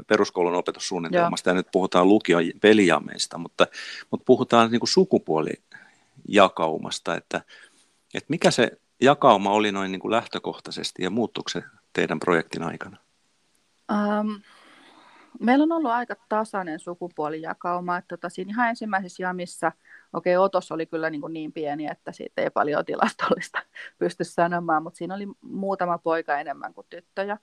[0.07, 1.55] peruskoulun opetussuunnitelmasta Joo.
[1.55, 3.67] ja nyt puhutaan lukion pelijameista, mutta,
[4.11, 7.41] mutta puhutaan niin kuin sukupuolijakaumasta, että,
[8.15, 12.97] että mikä se jakauma oli noin niin kuin lähtökohtaisesti ja muuttuiko se teidän projektin aikana?
[13.93, 14.41] Um,
[15.41, 17.97] meillä on ollut aika tasainen sukupuolijakauma.
[17.97, 19.73] Että tota, siinä ihan ensimmäisessä jamissa,
[20.13, 23.59] okei okay, otos oli kyllä niin, kuin niin pieni, että siitä ei paljon tilastollista
[23.99, 27.39] pysty sanomaan, mutta siinä oli muutama poika enemmän kuin tyttöjä.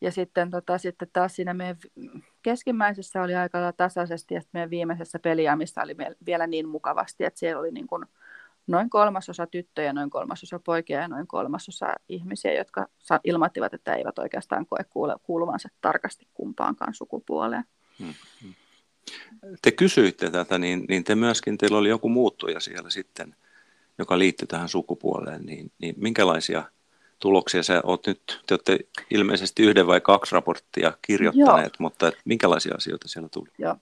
[0.00, 1.76] Ja sitten, tota, sitten taas siinä meidän
[2.42, 5.96] keskimmäisessä oli aika tasaisesti ja meidän viimeisessä peliamissa oli
[6.26, 8.06] vielä niin mukavasti, että siellä oli niin kuin
[8.70, 12.86] noin kolmasosa tyttöjä, noin kolmasosa poikia ja noin kolmasosa ihmisiä, jotka
[13.24, 14.84] ilmoittivat, että eivät oikeastaan koe
[15.22, 17.64] kuuluvansa tarkasti kumpaankaan sukupuoleen.
[17.98, 18.54] Hmm, hmm.
[19.62, 23.34] Te kysyitte tätä, niin, niin te myöskin, teillä oli joku muuttuja siellä sitten,
[23.98, 26.62] joka liittyy tähän sukupuoleen, niin, niin minkälaisia
[27.18, 28.78] tuloksia sä oot nyt, te olette
[29.10, 31.78] ilmeisesti yhden vai kaksi raporttia kirjoittaneet, Joo.
[31.78, 33.48] mutta minkälaisia asioita siellä tuli?
[33.58, 33.76] Joo.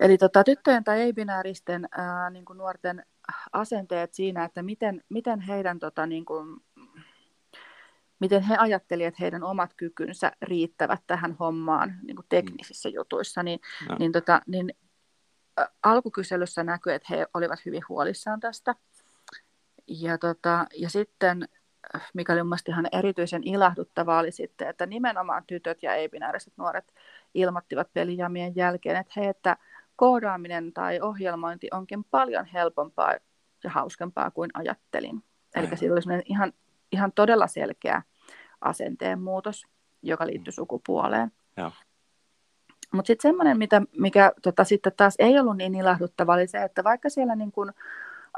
[0.00, 3.04] Eli tota, tyttöjen tai ei-binääristen ää, niin kuin nuorten
[3.52, 6.60] asenteet siinä, että miten, miten heidän tota, niin kuin,
[8.18, 12.94] miten he ajattelivat, että heidän omat kykynsä riittävät tähän hommaan niin kuin teknisissä mm.
[12.94, 13.96] jutuissa, niin, no.
[13.98, 14.74] niin, tota, niin
[15.82, 18.74] alkukyselyssä näkyy, että he olivat hyvin huolissaan tästä.
[19.86, 21.48] Ja, tota, ja sitten
[22.14, 26.94] mikä oli mielestäni ihan erityisen ilahduttavaa, oli sitten, että nimenomaan tytöt ja ei-binääriset nuoret
[27.34, 29.56] ilmoittivat pelijamien jälkeen, että hei, että
[30.00, 33.14] koodaaminen tai ohjelmointi onkin paljon helpompaa
[33.64, 35.24] ja hauskempaa kuin ajattelin.
[35.54, 36.52] Eli siinä oli ihan,
[36.92, 38.02] ihan todella selkeä
[38.60, 39.66] asenteen muutos,
[40.02, 41.32] joka liittyy sukupuoleen.
[42.92, 43.58] Mutta sitten semmoinen,
[43.98, 47.72] mikä tota, sitten taas ei ollut niin ilahduttava, oli se, että vaikka siellä niin kun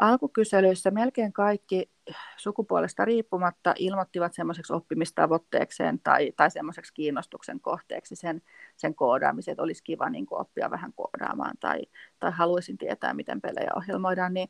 [0.00, 1.90] alkukyselyissä melkein kaikki
[2.36, 8.42] sukupuolesta riippumatta ilmoittivat semmoiseksi oppimistavoitteekseen tai, tai semmoiseksi kiinnostuksen kohteeksi sen,
[8.76, 11.82] sen koodaamisen, että olisi kiva niin oppia vähän koodaamaan tai,
[12.20, 14.48] tai haluaisin tietää, miten pelejä ohjelmoidaan, niin,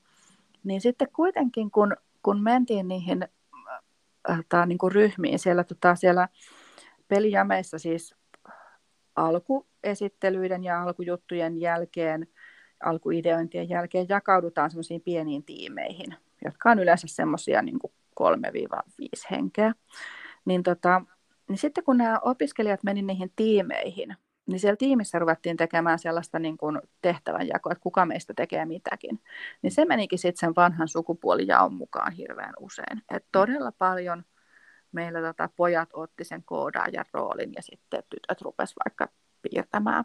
[0.64, 3.28] niin sitten kuitenkin kun, kun mentiin niihin
[4.30, 6.28] äh, tai niin kuin ryhmiin siellä, tota, siellä
[7.08, 8.14] pelijameissa siis
[9.16, 12.26] alkuesittelyiden ja alkujuttujen jälkeen,
[12.84, 17.78] alkuideointien jälkeen jakaudutaan semmoisiin pieniin tiimeihin, jotka on yleensä semmoisia niin
[18.20, 18.26] 3-5
[19.30, 19.72] henkeä.
[20.44, 21.02] Niin, tota,
[21.48, 24.16] niin sitten kun nämä opiskelijat meni niihin tiimeihin,
[24.46, 29.20] niin siellä tiimissä ruvettiin tekemään sellaista niin kuin tehtävänjakoa, että kuka meistä tekee mitäkin.
[29.62, 33.02] Niin se menikin sitten sen vanhan sukupuolijaon mukaan hirveän usein.
[33.10, 34.24] Et todella paljon
[34.92, 39.08] meillä tota, pojat otti sen koodaajan roolin ja sitten tytöt rupesivat vaikka
[39.42, 40.04] piirtämään.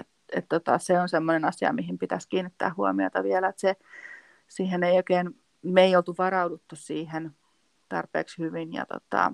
[0.00, 3.76] Et, et, tota, se on sellainen asia, mihin pitäisi kiinnittää huomiota vielä, että se,
[4.48, 7.30] siihen ei oikein, me ei oltu varauduttu siihen
[7.88, 9.32] tarpeeksi hyvin ja, tota,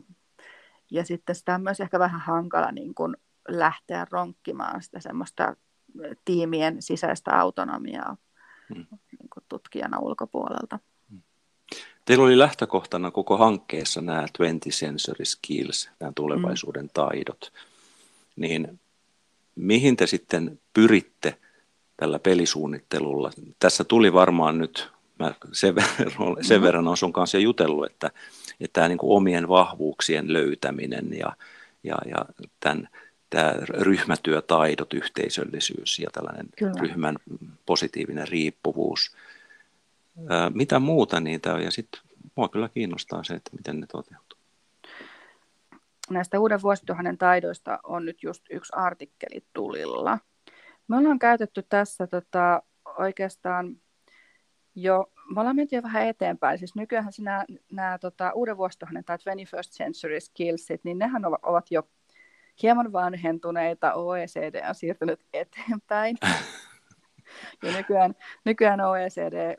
[0.91, 3.17] ja sitten sitä on myös ehkä vähän hankala niin kun
[3.49, 5.57] lähteä ronkkimaan sitä semmoista
[6.25, 8.17] tiimien sisäistä autonomiaa
[8.75, 8.87] hmm.
[8.91, 10.79] niin tutkijana ulkopuolelta.
[12.05, 17.53] Teillä oli lähtökohtana koko hankkeessa nämä 20 sensory skills, nämä tulevaisuuden taidot.
[18.37, 18.81] Niin
[19.55, 21.39] mihin te sitten pyritte
[21.97, 23.31] tällä pelisuunnittelulla?
[23.59, 26.67] Tässä tuli varmaan nyt, mä sen verran, sen mm-hmm.
[26.67, 28.11] verran olen sun kanssa jutellut, että,
[28.61, 31.33] että tämä niin kuin omien vahvuuksien löytäminen ja,
[31.83, 32.25] ja, ja
[32.61, 32.89] tämän,
[33.31, 36.81] tämä ryhmätyötaidot, yhteisöllisyys ja tällainen Kyllä.
[36.81, 37.17] ryhmän
[37.67, 39.11] positiivinen riippuvuus–
[40.55, 42.01] mitä muuta niitä on ja sitten
[42.35, 44.39] mua kyllä kiinnostaa se, että miten ne toteutuu.
[46.11, 50.19] Näistä uuden vuosituhannen taidoista on nyt just yksi artikkeli tulilla.
[50.89, 52.63] Me ollaan käytetty tässä tota,
[52.99, 53.77] oikeastaan
[54.75, 56.59] jo, me ollaan menty jo vähän eteenpäin.
[56.59, 61.89] Siis nykyään nämä, nämä tota, uuden vuosituhannen tai 21st century skillsit, niin nehän ovat jo
[62.63, 63.95] hieman vanhentuneita.
[63.95, 66.17] OECD on siirtynyt eteenpäin.
[67.63, 68.15] Ja nykyään,
[68.45, 69.57] nykyään OECD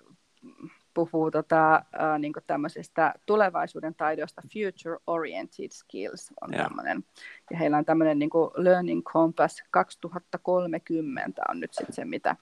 [0.93, 6.67] puhuu tota, äh, niin tämmöisestä tulevaisuuden taidosta, Future Oriented Skills on yeah.
[6.67, 7.03] tämmöinen.
[7.51, 12.35] Ja heillä on tämmöinen niin Learning Compass 2030 on nyt sitten se, mitä,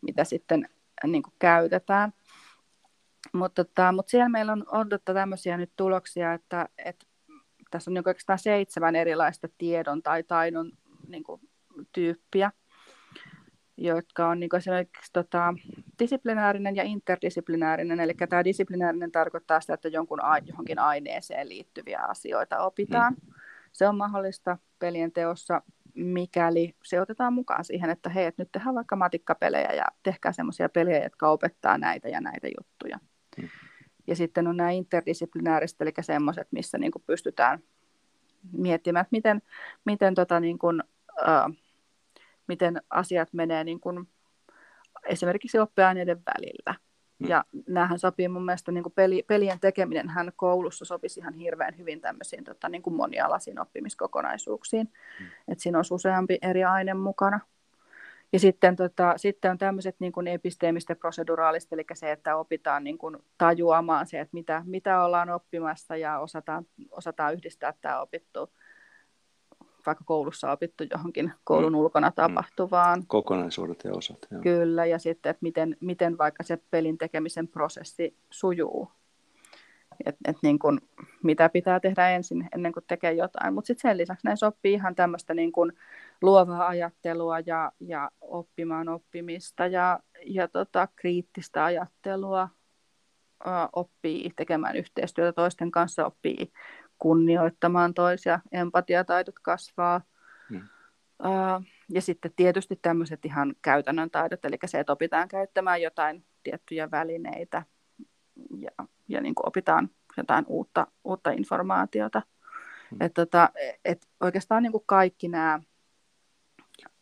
[0.00, 0.68] mitä sitten
[1.06, 2.12] niin käytetään.
[3.32, 7.06] Mutta tota, mut siellä meillä on, on tota tämmöisiä nyt tuloksia, että, että
[7.70, 10.72] tässä on niin oikeastaan seitsemän erilaista tiedon tai taidon
[11.08, 11.24] niin
[11.92, 12.52] tyyppiä
[13.76, 15.54] jotka on niin esimerkiksi tota,
[15.98, 18.00] disiplinäärinen ja interdisiplinäärinen.
[18.00, 23.14] Eli tämä disiplinäärinen tarkoittaa sitä, että jonkun, johonkin aineeseen liittyviä asioita opitaan.
[23.14, 23.34] Mm.
[23.72, 25.62] Se on mahdollista pelien teossa,
[25.94, 30.68] mikäli se otetaan mukaan siihen, että hei, että nyt tehdään vaikka matikkapelejä ja tehkää semmoisia
[30.68, 32.98] pelejä, jotka opettaa näitä ja näitä juttuja.
[33.38, 33.48] Mm.
[34.06, 37.58] Ja sitten on nämä interdisiplinääriset, eli semmoiset, missä niin pystytään
[38.52, 39.42] miettimään, että miten,
[39.84, 40.82] miten tota niin kuin,
[41.20, 41.54] uh,
[42.46, 44.08] miten asiat menee niin kuin
[45.06, 46.83] esimerkiksi oppiaineiden välillä.
[47.18, 47.28] Mm.
[47.28, 51.78] Ja näähän sopii mun mielestä, niin kuin peli, pelien tekeminen hän koulussa sopisi ihan hirveän
[51.78, 54.92] hyvin tämmöisiin tota, niin kuin monialaisiin oppimiskokonaisuuksiin.
[55.20, 55.26] Mm.
[55.48, 57.40] Että siinä on useampi eri aine mukana.
[58.32, 62.98] Ja sitten, tota, sitten on tämmöiset niin kuin episteemistä proseduraalista, eli se, että opitaan niin
[62.98, 68.50] kuin tajuamaan se, että mitä, mitä ollaan oppimassa ja osataan, osataan yhdistää tämä opittu
[69.86, 71.78] vaikka koulussa opittu johonkin koulun mm.
[71.78, 72.14] ulkona mm.
[72.14, 73.06] tapahtuvaan.
[73.06, 74.18] Kokonaisuudet ja osat.
[74.30, 74.42] Joo.
[74.42, 78.90] Kyllä, ja sitten, että miten, miten vaikka se pelin tekemisen prosessi sujuu.
[80.06, 80.80] Et, et niin kun,
[81.22, 83.54] mitä pitää tehdä ensin ennen kuin tekee jotain.
[83.54, 85.72] Mutta sitten sen lisäksi näin sopii ihan tämmöistä niin kun
[86.22, 92.48] luovaa ajattelua ja, ja oppimaan oppimista ja, ja tota, kriittistä ajattelua,
[93.72, 96.52] oppii tekemään yhteistyötä toisten kanssa, oppii
[97.04, 100.00] kunnioittamaan toisia, empatiataidot kasvaa.
[100.50, 100.62] Hmm.
[101.24, 106.90] Uh, ja sitten tietysti tämmöiset ihan käytännön taidot, eli se, että opitaan käyttämään jotain tiettyjä
[106.90, 107.62] välineitä
[108.58, 108.70] ja,
[109.08, 112.22] ja niin kuin opitaan jotain uutta, uutta informaatiota.
[112.90, 112.98] Hmm.
[113.00, 113.48] Et tota,
[113.84, 115.60] et oikeastaan niin kuin kaikki nämä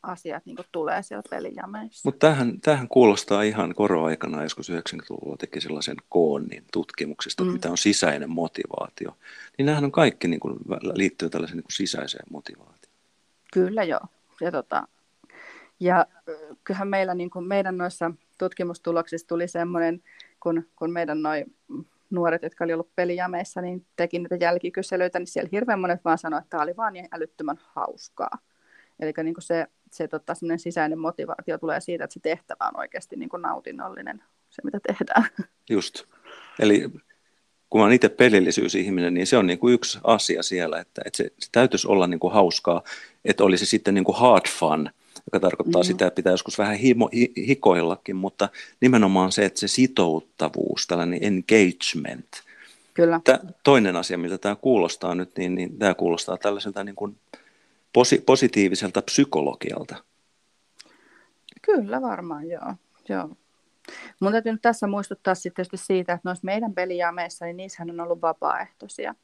[0.03, 2.09] asiat niin tulee siellä pelijameissa.
[2.09, 7.51] Mutta tämähän, tämähän kuulostaa ihan koroaikana, joskus 90-luvulla teki sellaisen koonnin tutkimuksista, mm.
[7.51, 9.17] mitä on sisäinen motivaatio.
[9.59, 10.59] Niin nämähän on kaikki niin kuin,
[10.95, 12.97] liittyy tällaiseen niin kuin sisäiseen motivaatioon.
[13.53, 14.01] Kyllä joo.
[14.41, 14.89] Ja, tota,
[15.81, 16.07] ja
[16.65, 20.03] kyllähän meillä, niin kuin meidän noissa tutkimustuloksissa tuli semmoinen,
[20.41, 21.55] kun, kun meidän noin
[22.11, 26.45] nuoret, jotka oli ollut pelijameissa, niin teki niitä jälkikyselyitä, niin siellä hirveän monet vaan sanoivat,
[26.45, 28.39] että tämä oli vaan niin älyttömän hauskaa.
[29.01, 33.17] Eli niin kuin se, se tota, sisäinen motivaatio tulee siitä, että se tehtävä on oikeasti
[33.17, 35.25] niin kuin nautinnollinen, se mitä tehdään.
[35.71, 36.05] Just.
[36.59, 36.89] Eli
[37.71, 41.17] kun mä olen itse pelillisyysihminen, niin se on niin kuin yksi asia siellä, että, että
[41.17, 42.83] se, se täytyisi olla niin kuin hauskaa,
[43.25, 44.91] että olisi sitten niin kuin hard fun,
[45.33, 45.93] joka tarkoittaa mm-hmm.
[45.93, 48.49] sitä, että pitää joskus vähän himo, hi, hikoillakin, mutta
[48.81, 52.29] nimenomaan se, että se sitouttavuus, tällainen engagement.
[52.95, 53.21] Kyllä.
[53.25, 57.17] Tä, toinen asia, miltä tämä kuulostaa nyt, niin, niin tämä kuulostaa tällaiselta niin kuin
[57.93, 60.05] posi, positiiviselta psykologialta.
[61.63, 62.75] Kyllä varmaan, joo.
[63.09, 63.29] joo.
[64.21, 68.23] Mun täytyy nyt tässä muistuttaa sitten siitä, että noissa meidän pelijaameissa, niin niissähän on ollut
[68.23, 69.15] vapaaehtoisia.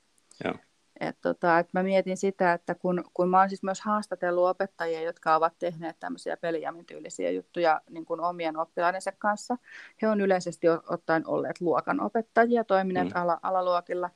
[0.45, 0.55] Joo.
[1.01, 5.03] Et tota, et mä mietin sitä, että kun, kun mä oon siis myös haastatellut opettajia,
[5.03, 9.57] jotka ovat tehneet tämmöisiä pelijämin tyylisiä juttuja niin kuin omien oppilaidensa kanssa.
[10.03, 13.21] He on yleisesti ottaen olleet luokanopettajia, toimineet mm.
[13.21, 14.11] ala, alaluokilla.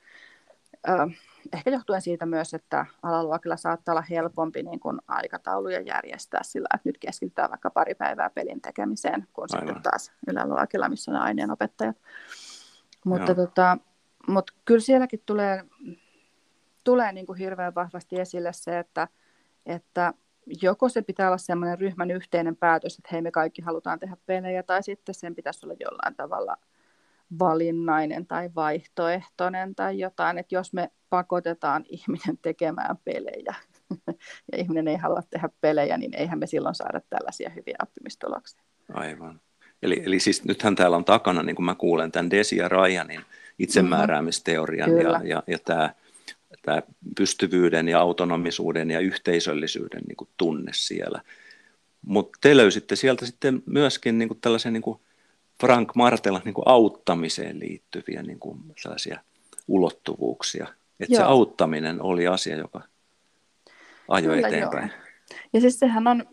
[1.53, 6.89] Ehkä johtuen siitä myös, että alaluokilla saattaa olla helpompi niin kuin aikatauluja järjestää sillä, että
[6.89, 9.68] nyt keskitytään vaikka pari päivää pelin tekemiseen, kun Aivan.
[9.68, 11.97] sitten taas yläluokilla, missä on aineenopettajat.
[13.05, 13.78] Mutta, tota,
[14.28, 15.64] mutta kyllä sielläkin tulee
[16.85, 19.09] tulee niin kuin hirveän vahvasti esille se, että,
[19.66, 20.14] että
[20.62, 24.62] joko se pitää olla semmoinen ryhmän yhteinen päätös, että hei me kaikki halutaan tehdä pelejä,
[24.62, 26.57] tai sitten sen pitäisi olla jollain tavalla
[27.39, 33.55] valinnainen tai vaihtoehtoinen tai jotain, että jos me pakotetaan ihminen tekemään pelejä
[34.53, 38.62] ja ihminen ei halua tehdä pelejä, niin eihän me silloin saada tällaisia hyviä oppimistuloksia.
[38.95, 39.41] Aivan.
[39.83, 43.20] Eli, eli siis nythän täällä on takana, niin kuin mä kuulen, tämän Desi ja Ryanin
[43.59, 45.11] itsemääräämisteorian mm-hmm.
[45.11, 45.95] ja, ja, ja tämä
[46.62, 46.83] tämä
[47.16, 51.22] pystyvyyden ja autonomisuuden ja yhteisöllisyyden niin kuin tunne siellä.
[52.03, 55.01] Mutta te löysitte sieltä sitten myöskin niin kuin tällaisen niin kuin
[55.63, 59.21] Frank Martelan niin kuin auttamiseen liittyviä niin kuin sellaisia
[59.69, 60.67] ulottuvuuksia.
[61.01, 62.81] Että se auttaminen oli asia, joka
[64.09, 64.91] ajoi kyllä eteenpäin.
[64.91, 65.39] Joo.
[65.53, 66.25] Ja siis sehän on,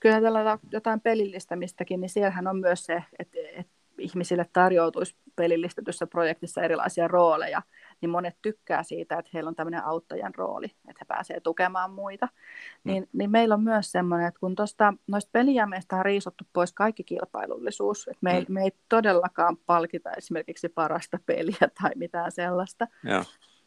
[0.00, 6.62] kyllä tällä jotain pelillistämistäkin, niin siellähän on myös se, että, että ihmisille tarjoutuisi pelillistetyssä projektissa
[6.62, 7.62] erilaisia rooleja–
[8.00, 12.26] niin monet tykkää siitä, että heillä on tämmöinen auttajan rooli, että he pääsevät tukemaan muita.
[12.26, 12.92] Mm.
[12.92, 17.04] Niin, niin meillä on myös semmoinen, että kun tuosta noista pelijämeistä on riisottu pois kaikki
[17.04, 18.54] kilpailullisuus, että me, mm.
[18.54, 23.24] me ei todellakaan palkita esimerkiksi parasta peliä tai mitään sellaista, ja.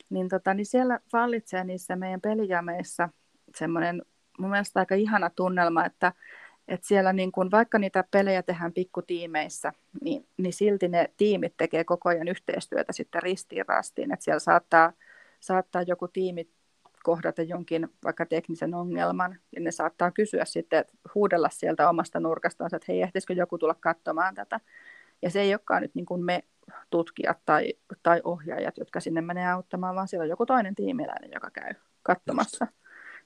[0.09, 3.09] niin, tota, niin siellä vallitsee niissä meidän pelijämeissä
[3.55, 4.01] semmoinen
[4.39, 6.13] mun mielestä aika ihana tunnelma, että
[6.67, 11.83] et siellä niin kun, vaikka niitä pelejä tehdään pikkutiimeissä, niin, niin silti ne tiimit tekee
[11.83, 14.13] koko ajan yhteistyötä sitten ristiin rastiin.
[14.13, 14.93] Et siellä saattaa,
[15.39, 16.49] saattaa joku tiimi
[17.03, 22.75] kohdata jonkin vaikka teknisen ongelman, ja ne saattaa kysyä sitten, että huudella sieltä omasta nurkastaan,
[22.75, 24.59] että hei, ehtisikö joku tulla katsomaan tätä.
[25.21, 26.43] Ja se ei olekaan nyt niin kuin me
[26.89, 31.49] tutkijat tai, tai ohjaajat, jotka sinne menee auttamaan, vaan siellä on joku toinen tiimiläinen, joka
[31.51, 32.67] käy katsomassa.
[32.69, 32.80] Just.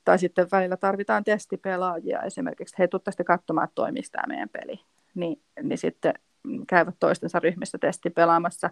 [0.06, 4.80] Tai sitten välillä tarvitaan testipelaajia esimerkiksi, he tuttaisitte katsomaan, että toimisi tämä meidän peli.
[5.16, 6.14] Niin, niin sitten
[6.68, 8.70] käyvät toistensa ryhmissä testipelaamassa.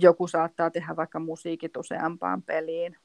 [0.00, 2.96] Joku saattaa tehdä vaikka musiikit useampaan peliin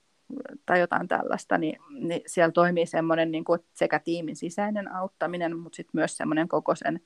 [0.65, 5.75] tai jotain tällaista, niin, niin siellä toimii semmoinen niin kuin sekä tiimin sisäinen auttaminen, mutta
[5.75, 7.01] sitten myös semmoinen koko sen,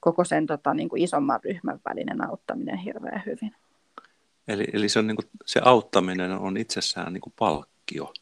[0.00, 3.54] koko sen tota, niin kuin isomman ryhmän välinen auttaminen hirveän hyvin.
[4.48, 8.12] Eli, eli se, on niin kuin, se auttaminen on itsessään niin kuin palkkio.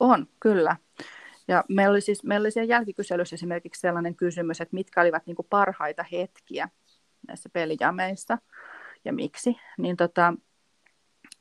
[0.00, 0.76] On, kyllä.
[1.48, 5.36] Ja meillä oli, siis, meillä oli siellä jälkikyselyssä esimerkiksi sellainen kysymys, että mitkä olivat niin
[5.36, 6.68] kuin parhaita hetkiä
[7.28, 8.38] näissä pelijameissa
[9.04, 9.56] ja miksi.
[9.78, 10.34] Niin, tota,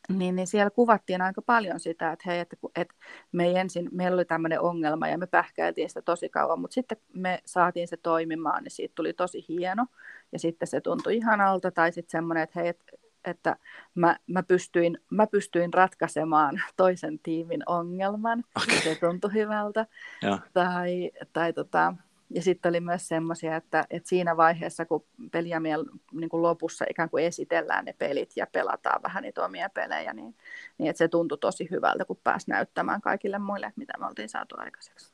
[0.10, 2.96] niin, niin siellä kuvattiin aika paljon sitä, että hei, että, että
[3.32, 7.42] me ensin, meillä oli tämmöinen ongelma ja me pähkäiltiin sitä tosi kauan, mutta sitten me
[7.46, 9.86] saatiin se toimimaan, niin siitä tuli tosi hieno
[10.32, 12.86] ja sitten se tuntui ihanalta tai sitten semmoinen, että hei, että
[13.26, 13.56] että
[13.96, 18.82] mä, mä, pystyin, mä pystyin ratkaisemaan toisen tiimin ongelman, okay.
[18.82, 19.86] se tuntui hyvältä.
[20.22, 20.40] Ja.
[20.54, 21.94] Tai, tai tota,
[22.30, 25.80] ja sitten oli myös semmoisia, että, että siinä vaiheessa, kun peliämien
[26.12, 30.36] niin kuin lopussa ikään kuin esitellään ne pelit ja pelataan vähän niitä omia pelejä, niin,
[30.78, 34.56] niin että se tuntui tosi hyvältä, kun pääsi näyttämään kaikille muille, mitä me oltiin saatu
[34.58, 35.14] aikaiseksi.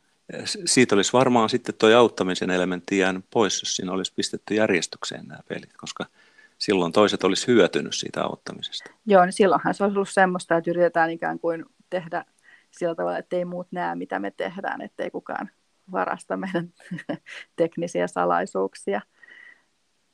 [0.65, 5.39] Siitä olisi varmaan sitten tuo auttamisen elementti jäänyt pois, jos siinä olisi pistetty järjestykseen nämä
[5.47, 6.05] pelit, koska–
[6.59, 8.91] silloin toiset olisi hyötynyt siitä auttamisesta.
[9.05, 12.25] Joo, niin silloinhan se olisi ollut semmoista, että yritetään ikään kuin tehdä
[12.71, 15.49] sillä tavalla, että ei muut näe, mitä me tehdään, ettei kukaan
[15.91, 16.73] varasta meidän
[17.55, 19.01] teknisiä salaisuuksia.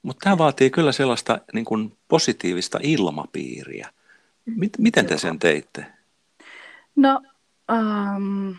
[0.01, 3.89] Mutta tämä vaatii kyllä sellaista niin kuin positiivista ilmapiiriä.
[4.77, 5.85] Miten te sen teitte?
[6.95, 7.21] No,
[7.71, 8.55] um,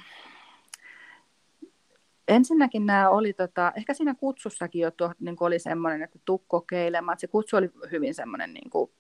[2.28, 7.18] ensinnäkin nämä oli, tota, ehkä siinä kutsussakin jo tuo, niin oli semmoinen, että tuu kokeilemaan.
[7.18, 8.90] Se kutsu oli hyvin semmoinen niin kuin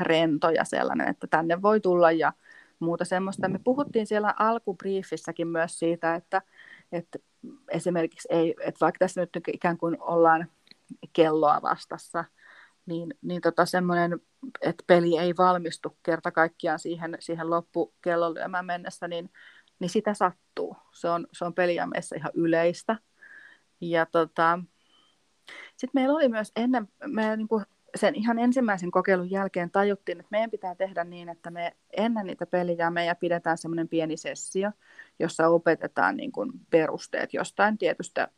[0.00, 2.32] rento ja sellainen, että tänne voi tulla ja
[2.78, 3.48] muuta semmoista.
[3.48, 6.42] Me puhuttiin siellä alkubriefissäkin myös siitä, että,
[6.92, 7.18] että
[7.68, 10.46] esimerkiksi ei, että vaikka tässä nyt ikään kuin ollaan
[11.12, 12.24] kelloa vastassa,
[12.86, 14.20] niin, niin tota semmoinen,
[14.60, 19.30] että peli ei valmistu kerta kaikkiaan siihen, siihen loppukellon lyömään mennessä, niin,
[19.78, 20.76] niin sitä sattuu.
[20.92, 22.96] Se on, se on peliameessa ihan yleistä.
[23.80, 24.58] Ja tota,
[25.76, 27.64] sitten meillä oli myös ennen, me niin kuin
[27.94, 32.46] sen ihan ensimmäisen kokeilun jälkeen tajuttiin, että meidän pitää tehdä niin, että me ennen niitä
[32.46, 34.70] pelijameja pidetään semmoinen pieni sessio,
[35.18, 38.28] jossa opetetaan niin kuin perusteet jostain tietystä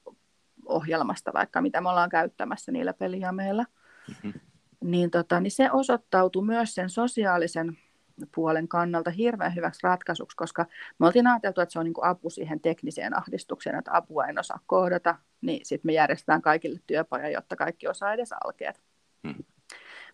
[0.67, 3.65] ohjelmasta, vaikka mitä me ollaan käyttämässä niillä pelijameilla.
[4.09, 4.41] Mm-hmm.
[4.81, 7.79] Niin, tota, niin se osoittautui myös sen sosiaalisen
[8.35, 10.67] puolen kannalta hirveän hyväksi ratkaisuksi, koska
[10.99, 14.39] me oltiin ajateltu, että se on niin kuin apu siihen tekniseen ahdistukseen, että apua en
[14.39, 18.83] osaa kohdata, niin sitten me järjestetään kaikille työpaja, jotta kaikki osaa edes alkeet.
[19.29, 19.45] Hmm.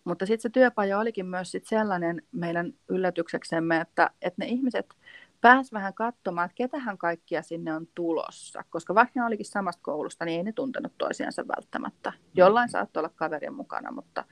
[0.03, 4.95] Mutta sitten se työpaja olikin myös sit sellainen meidän yllätykseksemme, että, että ne ihmiset
[5.41, 8.63] pääsivät vähän katsomaan, että ketähän kaikkia sinne on tulossa.
[8.69, 12.13] Koska vaikka ne olikin samasta koulusta, niin ei ne tuntenut toisiansa välttämättä.
[12.33, 14.25] Jollain saattoi olla kaverin mukana, mutta,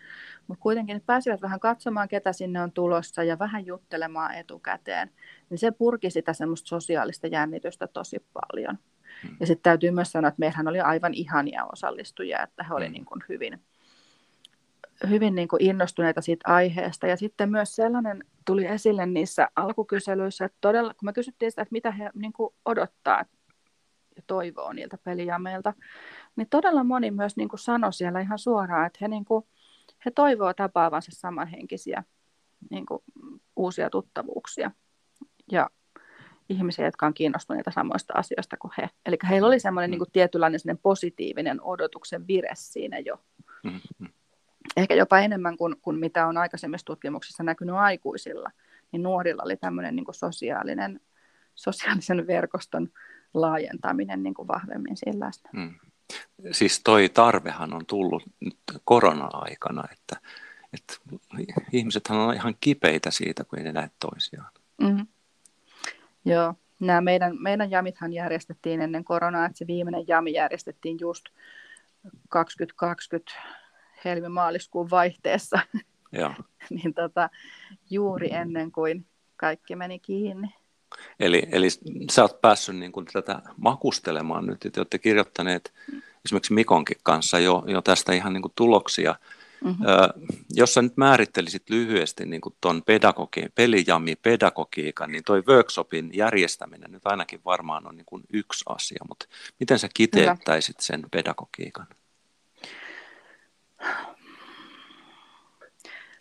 [0.48, 5.12] mutta kuitenkin pääsivät vähän katsomaan, ketä sinne on tulossa ja vähän juttelemaan etukäteen.
[5.50, 8.78] Niin se purki sitä semmoista sosiaalista jännitystä tosi paljon.
[9.24, 9.38] Hmm.
[9.40, 12.94] Ja sitten täytyy myös sanoa, että meillähän oli aivan ihania osallistujia, että he olivat hmm.
[12.94, 13.62] niin kuin hyvin,
[15.10, 17.08] hyvin niin kuin innostuneita siitä aiheesta.
[17.08, 21.72] Ja sitten myös sellainen tuli esille niissä alkukyselyissä, että todella, kun me kysyttiin sitä, että
[21.72, 23.26] mitä he niin kuin odottaa
[24.16, 25.74] ja toivoo niiltä pelijameilta,
[26.36, 29.46] niin todella moni myös niin kuin sanoi siellä ihan suoraan, että he, niin kuin,
[30.06, 32.04] he toivoo tapaavansa samanhenkisiä
[32.70, 33.04] niin kuin,
[33.56, 34.72] uusia tuttavuuksia
[35.52, 35.70] ja
[36.50, 38.90] ihmisiä, jotka on kiinnostuneita samoista asioista kuin he.
[39.06, 39.92] Eli heillä oli semmoinen mm.
[39.92, 43.20] niin kuin, tietynlainen positiivinen odotuksen vire siinä jo.
[43.64, 44.10] Mm-hmm
[44.78, 48.52] ehkä jopa enemmän kuin, kuin mitä on aikaisemmissa tutkimuksissa näkynyt aikuisilla,
[48.92, 51.00] niin nuorilla oli tämmöinen niin kuin sosiaalinen,
[51.56, 52.90] sosiaalisen verkoston
[53.34, 55.50] laajentaminen niin kuin vahvemmin siinä läsnä.
[55.54, 55.74] Hmm.
[56.52, 60.18] Siis toi tarvehan on tullut nyt korona-aikana, että,
[60.74, 60.94] että
[61.72, 64.52] ihmisethän on ihan kipeitä siitä, kun ei näe toisiaan.
[64.82, 65.08] Mm-hmm.
[66.26, 71.26] Joo, nämä meidän, meidän jamithan järjestettiin ennen koronaa, että se viimeinen jami järjestettiin just
[72.30, 73.32] 2020
[74.06, 75.60] helmi-maaliskuun vaihteessa,
[76.12, 76.34] Joo.
[76.76, 77.30] niin tota,
[77.90, 80.48] juuri ennen kuin kaikki meni kiinni.
[81.20, 81.68] Eli, eli
[82.12, 85.74] sä oot päässyt niin kuin tätä makustelemaan nyt, että olette kirjoittaneet
[86.26, 89.16] esimerkiksi Mikonkin kanssa jo, jo tästä ihan niin kuin tuloksia.
[89.64, 89.86] Mm-hmm.
[89.86, 90.10] Ö,
[90.50, 96.92] jos sä nyt määrittelisit lyhyesti niin kuin ton pedagogi, pelijami pedagogiikan, niin toi workshopin järjestäminen
[96.92, 99.26] nyt ainakin varmaan on niin kuin yksi asia, mutta
[99.60, 101.88] miten sä kiteyttäisit sen pedagogiikan?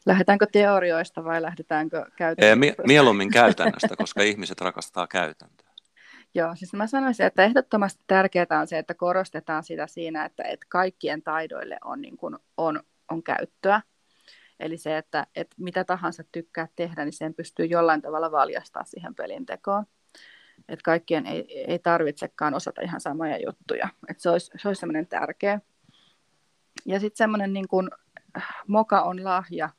[0.07, 2.83] Lähdetäänkö teorioista vai lähdetäänkö käytännöstä?
[2.87, 5.71] Mieluummin käytännöstä, koska ihmiset rakastaa käytäntöä.
[6.35, 10.67] Joo, siis mä sanoisin, että ehdottomasti tärkeää on se, että korostetaan sitä siinä, että, että
[10.69, 13.83] kaikkien taidoille on, niin kuin, on, on käyttöä.
[14.61, 19.15] Eli se, että, että mitä tahansa tykkää tehdä, niin sen pystyy jollain tavalla valjastaa siihen
[19.15, 19.85] pelintekoon.
[20.69, 23.89] Että kaikkien ei, ei tarvitsekaan osata ihan samoja juttuja.
[24.09, 25.61] Että se olisi, se olisi semmoinen tärkeä.
[26.87, 27.91] Ja sitten semmoinen niin kuin,
[28.67, 29.71] moka on lahja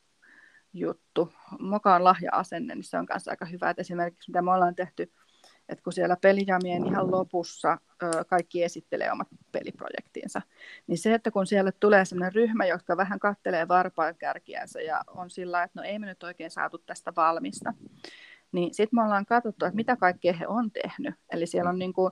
[0.75, 1.33] juttu.
[1.59, 3.69] Moka on lahja-asenne, niin se on kanssa aika hyvä.
[3.69, 5.11] Et esimerkiksi mitä me ollaan tehty,
[5.69, 7.77] että kun siellä pelijamien ihan lopussa
[8.27, 10.41] kaikki esittelee omat peliprojektiinsa,
[10.87, 15.29] niin se, että kun siellä tulee sellainen ryhmä, jotka vähän kattelee varpaan kärkiänsä ja on
[15.29, 17.73] sillä että no ei me nyt oikein saatu tästä valmista,
[18.51, 21.15] niin sitten me ollaan katsottu, että mitä kaikkea he on tehnyt.
[21.31, 22.11] Eli siellä on niin kuin,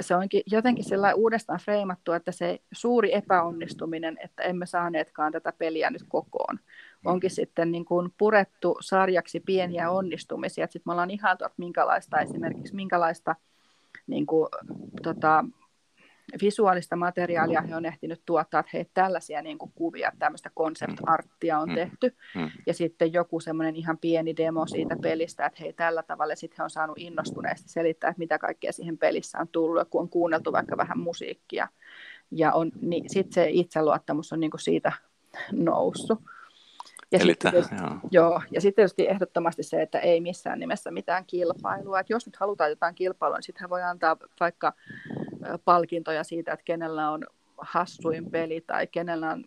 [0.00, 5.90] se onkin jotenkin sellainen uudestaan freimattu, että se suuri epäonnistuminen, että emme saaneetkaan tätä peliä
[5.90, 6.60] nyt kokoon,
[7.04, 10.66] onkin sitten niin kuin purettu sarjaksi pieniä onnistumisia.
[10.66, 13.34] Sitten me ollaan ihailtu, että minkälaista esimerkiksi minkälaista
[14.06, 14.48] niin kuin,
[15.02, 15.44] tota,
[16.42, 21.68] visuaalista materiaalia he on ehtinyt tuottaa, että hei, tällaisia niin kuin kuvia, tämmöistä concept-arttia on
[21.68, 21.74] mm.
[21.74, 22.16] tehty,
[22.66, 26.34] ja sitten joku semmoinen ihan pieni demo siitä pelistä, että hei, tällä tavalla.
[26.34, 30.08] Sitten he on saanut innostuneesti selittää, että mitä kaikkea siihen pelissä on tullut, kun on
[30.08, 31.68] kuunneltu vaikka vähän musiikkia,
[32.30, 34.92] ja on, niin sitten se itseluottamus on niin kuin siitä
[35.52, 36.18] noussut.
[37.12, 37.98] Ja Eli sitten, tietysti, joo.
[38.10, 38.42] joo.
[38.50, 42.00] ja sitten tietysti ehdottomasti se, että ei missään nimessä mitään kilpailua.
[42.00, 44.72] Et jos nyt halutaan jotain kilpailua, niin sitten voi antaa vaikka
[45.64, 47.26] palkintoja siitä, että kenellä on
[47.58, 49.44] hassuin peli tai kenellä on,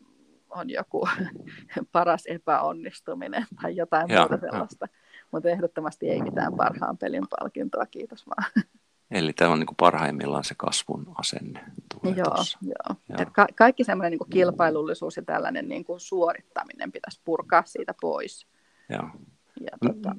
[0.49, 1.07] on joku
[1.91, 4.87] paras epäonnistuminen tai jotain ja, muuta sellaista.
[5.31, 8.51] Mutta ehdottomasti ei mitään parhaan pelin palkintoa, kiitos vaan.
[9.11, 11.63] Eli tämä on niin kuin parhaimmillaan se kasvun asenne.
[12.03, 12.95] Joo, joo.
[13.09, 13.25] joo.
[13.31, 18.47] ka- kaikki semmoinen niin kilpailullisuus ja tällainen niin kuin suorittaminen pitäisi purkaa siitä pois.
[18.89, 19.09] Joo.
[19.59, 20.15] Ja, tota,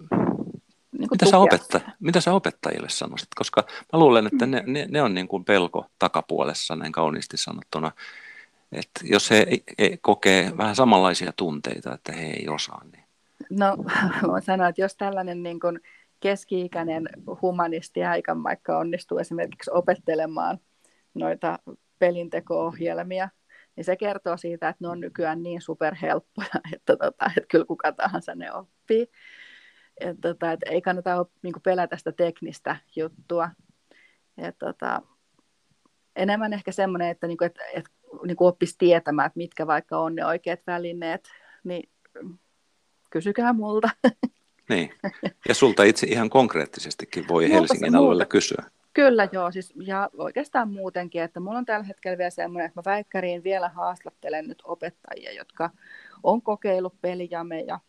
[0.99, 3.29] niin mitä, sä opetta, mitä sä opettajille sanoisit?
[3.35, 7.93] Koska mä luulen, että ne, ne, ne on niin kuin pelko takapuolessa, näin kauniisti sanottuna.
[8.73, 9.47] Että jos he,
[9.79, 13.05] he kokee vähän samanlaisia tunteita, että he ei osaa, niin...
[13.51, 13.77] No,
[14.29, 15.81] voin sanoa, että jos tällainen niin kuin
[16.23, 17.09] keski-ikäinen
[17.43, 18.01] humanisti
[18.43, 20.59] vaikka onnistuu esimerkiksi opettelemaan
[21.15, 21.59] noita
[21.99, 23.29] pelinteko-ohjelmia,
[23.77, 27.93] niin se kertoo siitä, että ne on nykyään niin superhelppoja, että, tota, että kyllä kuka
[27.93, 29.07] tahansa ne oppii.
[30.01, 33.51] Et, tota, et ei kannata niin pelätä sitä teknistä juttua.
[34.39, 35.03] Et, tota,
[36.17, 37.91] enemmän ehkä semmoinen, että, niin kuin, että, että
[38.27, 41.29] niin kuin oppisi tietämään, että mitkä vaikka on ne oikeat välineet,
[41.65, 41.91] niin
[43.11, 43.91] kysykää multa.
[44.69, 44.91] Niin,
[45.49, 48.65] ja sulta itse ihan konkreettisestikin voi Helsingin alueella kysyä.
[48.95, 52.93] Kyllä joo, siis, ja oikeastaan muutenkin, että mulla on tällä hetkellä vielä semmoinen, että mä
[52.93, 55.71] väikkäriin vielä haastattelen nyt opettajia, jotka
[56.23, 57.81] on kokeillut pelijameja,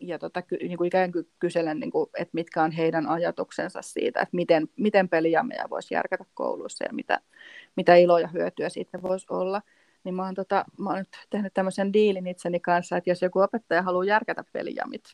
[0.00, 4.20] ja tota, niin kuin ikään kuin kyselen, niin kuin, että mitkä on heidän ajatuksensa siitä,
[4.20, 7.20] että miten, miten pelijameja voisi järkätä kouluissa ja mitä,
[7.76, 9.62] mitä iloja hyötyä siitä voisi olla.
[10.04, 13.40] Niin mä oon, tota, mä oon nyt tehnyt tämmöisen diilin itseni kanssa, että jos joku
[13.40, 15.04] opettaja haluaa järkätä pelijamit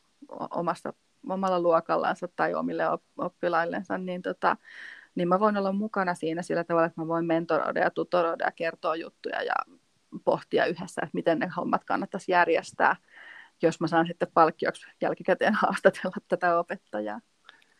[0.51, 0.93] omasta,
[1.29, 2.85] omalla luokallansa tai omille
[3.19, 4.57] oppilaillensa, niin, tota,
[5.15, 8.53] niin mä voin olla mukana siinä sillä tavalla, että mä voin mentoroida ja tutoroida ja
[8.53, 9.55] kertoa juttuja ja
[10.25, 12.97] pohtia yhdessä, että miten ne hommat kannattaisi järjestää,
[13.63, 17.21] jos mä saan sitten palkkioksi jälkikäteen haastatella tätä opettajaa.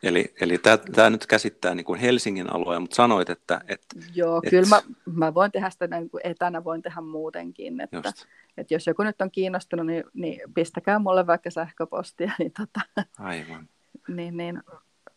[0.03, 0.57] Eli, eli
[0.95, 3.61] tämä nyt käsittää niin kuin Helsingin alueen, mutta sanoit, että...
[3.67, 3.81] Et,
[4.15, 4.49] Joo, et...
[4.49, 7.81] kyllä mä, mä voin tehdä sitä niin kuin etänä, voin tehdä muutenkin.
[7.81, 8.13] Että,
[8.57, 13.69] että jos joku nyt on kiinnostunut, niin, niin pistäkää mulle vaikka sähköpostia, niin, tota, Aivan.
[14.07, 14.63] niin, niin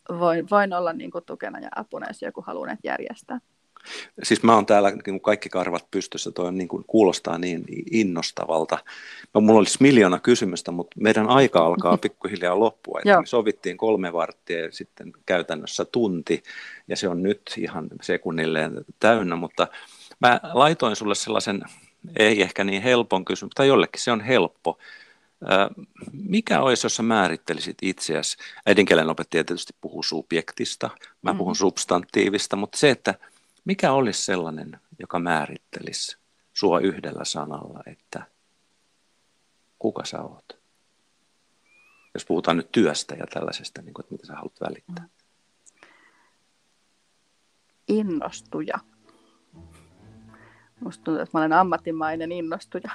[0.08, 3.40] voin, voin olla niin kuin tukena ja apuna, jos joku haluaa näitä järjestää.
[4.22, 8.78] Siis mä oon täällä niin kaikki karvat pystyssä, toi niin kuin kuulostaa niin innostavalta.
[9.34, 12.98] No, mulla olisi miljoona kysymystä, mutta meidän aika alkaa pikkuhiljaa loppua.
[12.98, 16.42] Että me sovittiin kolme varttia ja sitten käytännössä tunti,
[16.88, 19.68] ja se on nyt ihan sekunnilleen täynnä, mutta
[20.20, 21.62] mä laitoin sulle sellaisen,
[22.18, 24.78] ei ehkä niin helpon kysymys, tai jollekin se on helppo.
[26.12, 28.36] Mikä olisi, jos sä määrittelisit itseäsi?
[28.66, 30.90] Äidinkielen opettaja tietysti puhuu subjektista,
[31.22, 31.56] mä puhun mm.
[31.56, 33.14] substantiivista, mutta se, että
[33.70, 36.18] mikä olisi sellainen, joka määrittelisi
[36.52, 38.22] sua yhdellä sanalla, että
[39.78, 40.58] kuka sä oot?
[42.14, 45.08] Jos puhutaan nyt työstä ja tällaisesta, niin kuin, että mitä sä haluat välittää.
[47.88, 48.78] Innostuja.
[50.80, 52.90] Musta tuntuu, että mä olen ammattimainen innostuja.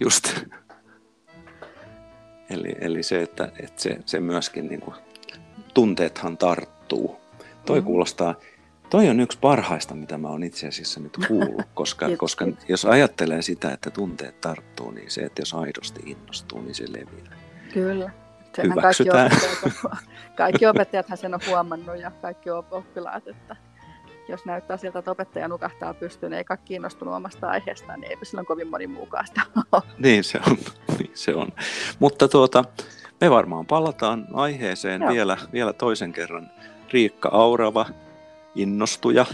[0.00, 0.28] Just.
[2.50, 4.96] Eli, eli se, että, että se, se myöskin, niin kuin,
[5.74, 7.20] tunteethan tarttuu.
[7.66, 7.86] Toi mm.
[7.86, 8.34] kuulostaa,
[8.90, 13.42] Toi on yksi parhaista, mitä mä oon itse asiassa nyt kuullut, koska, koska jos ajattelee
[13.42, 17.36] sitä, että tunteet tarttuu, niin se, että jos aidosti innostuu, niin se leviää.
[17.72, 18.10] Kyllä.
[18.56, 19.30] Senhän Hyväksytään.
[19.30, 19.96] Kaikki opettajat,
[20.36, 23.56] kaikki opettajathan sen on huomannut ja kaikki oppilaat, että
[24.28, 28.68] jos näyttää siltä, että opettaja nukahtaa pystyyn, eikä kiinnostunut omasta aiheestaan, niin eipä silloin kovin
[28.68, 29.40] moni muukaan sitä
[29.98, 30.56] Niin se on.
[30.98, 31.48] Niin se on.
[31.98, 32.64] Mutta tuota,
[33.20, 36.50] me varmaan palataan aiheeseen vielä, vielä toisen kerran.
[36.92, 37.86] Riikka Aurava,
[38.54, 39.26] innostuja.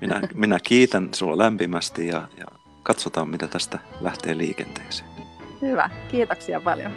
[0.00, 2.46] Minä, minä kiitän sinua lämpimästi ja, ja
[2.82, 5.10] katsotaan, mitä tästä lähtee liikenteeseen.
[5.62, 6.92] Hyvä, kiitoksia paljon.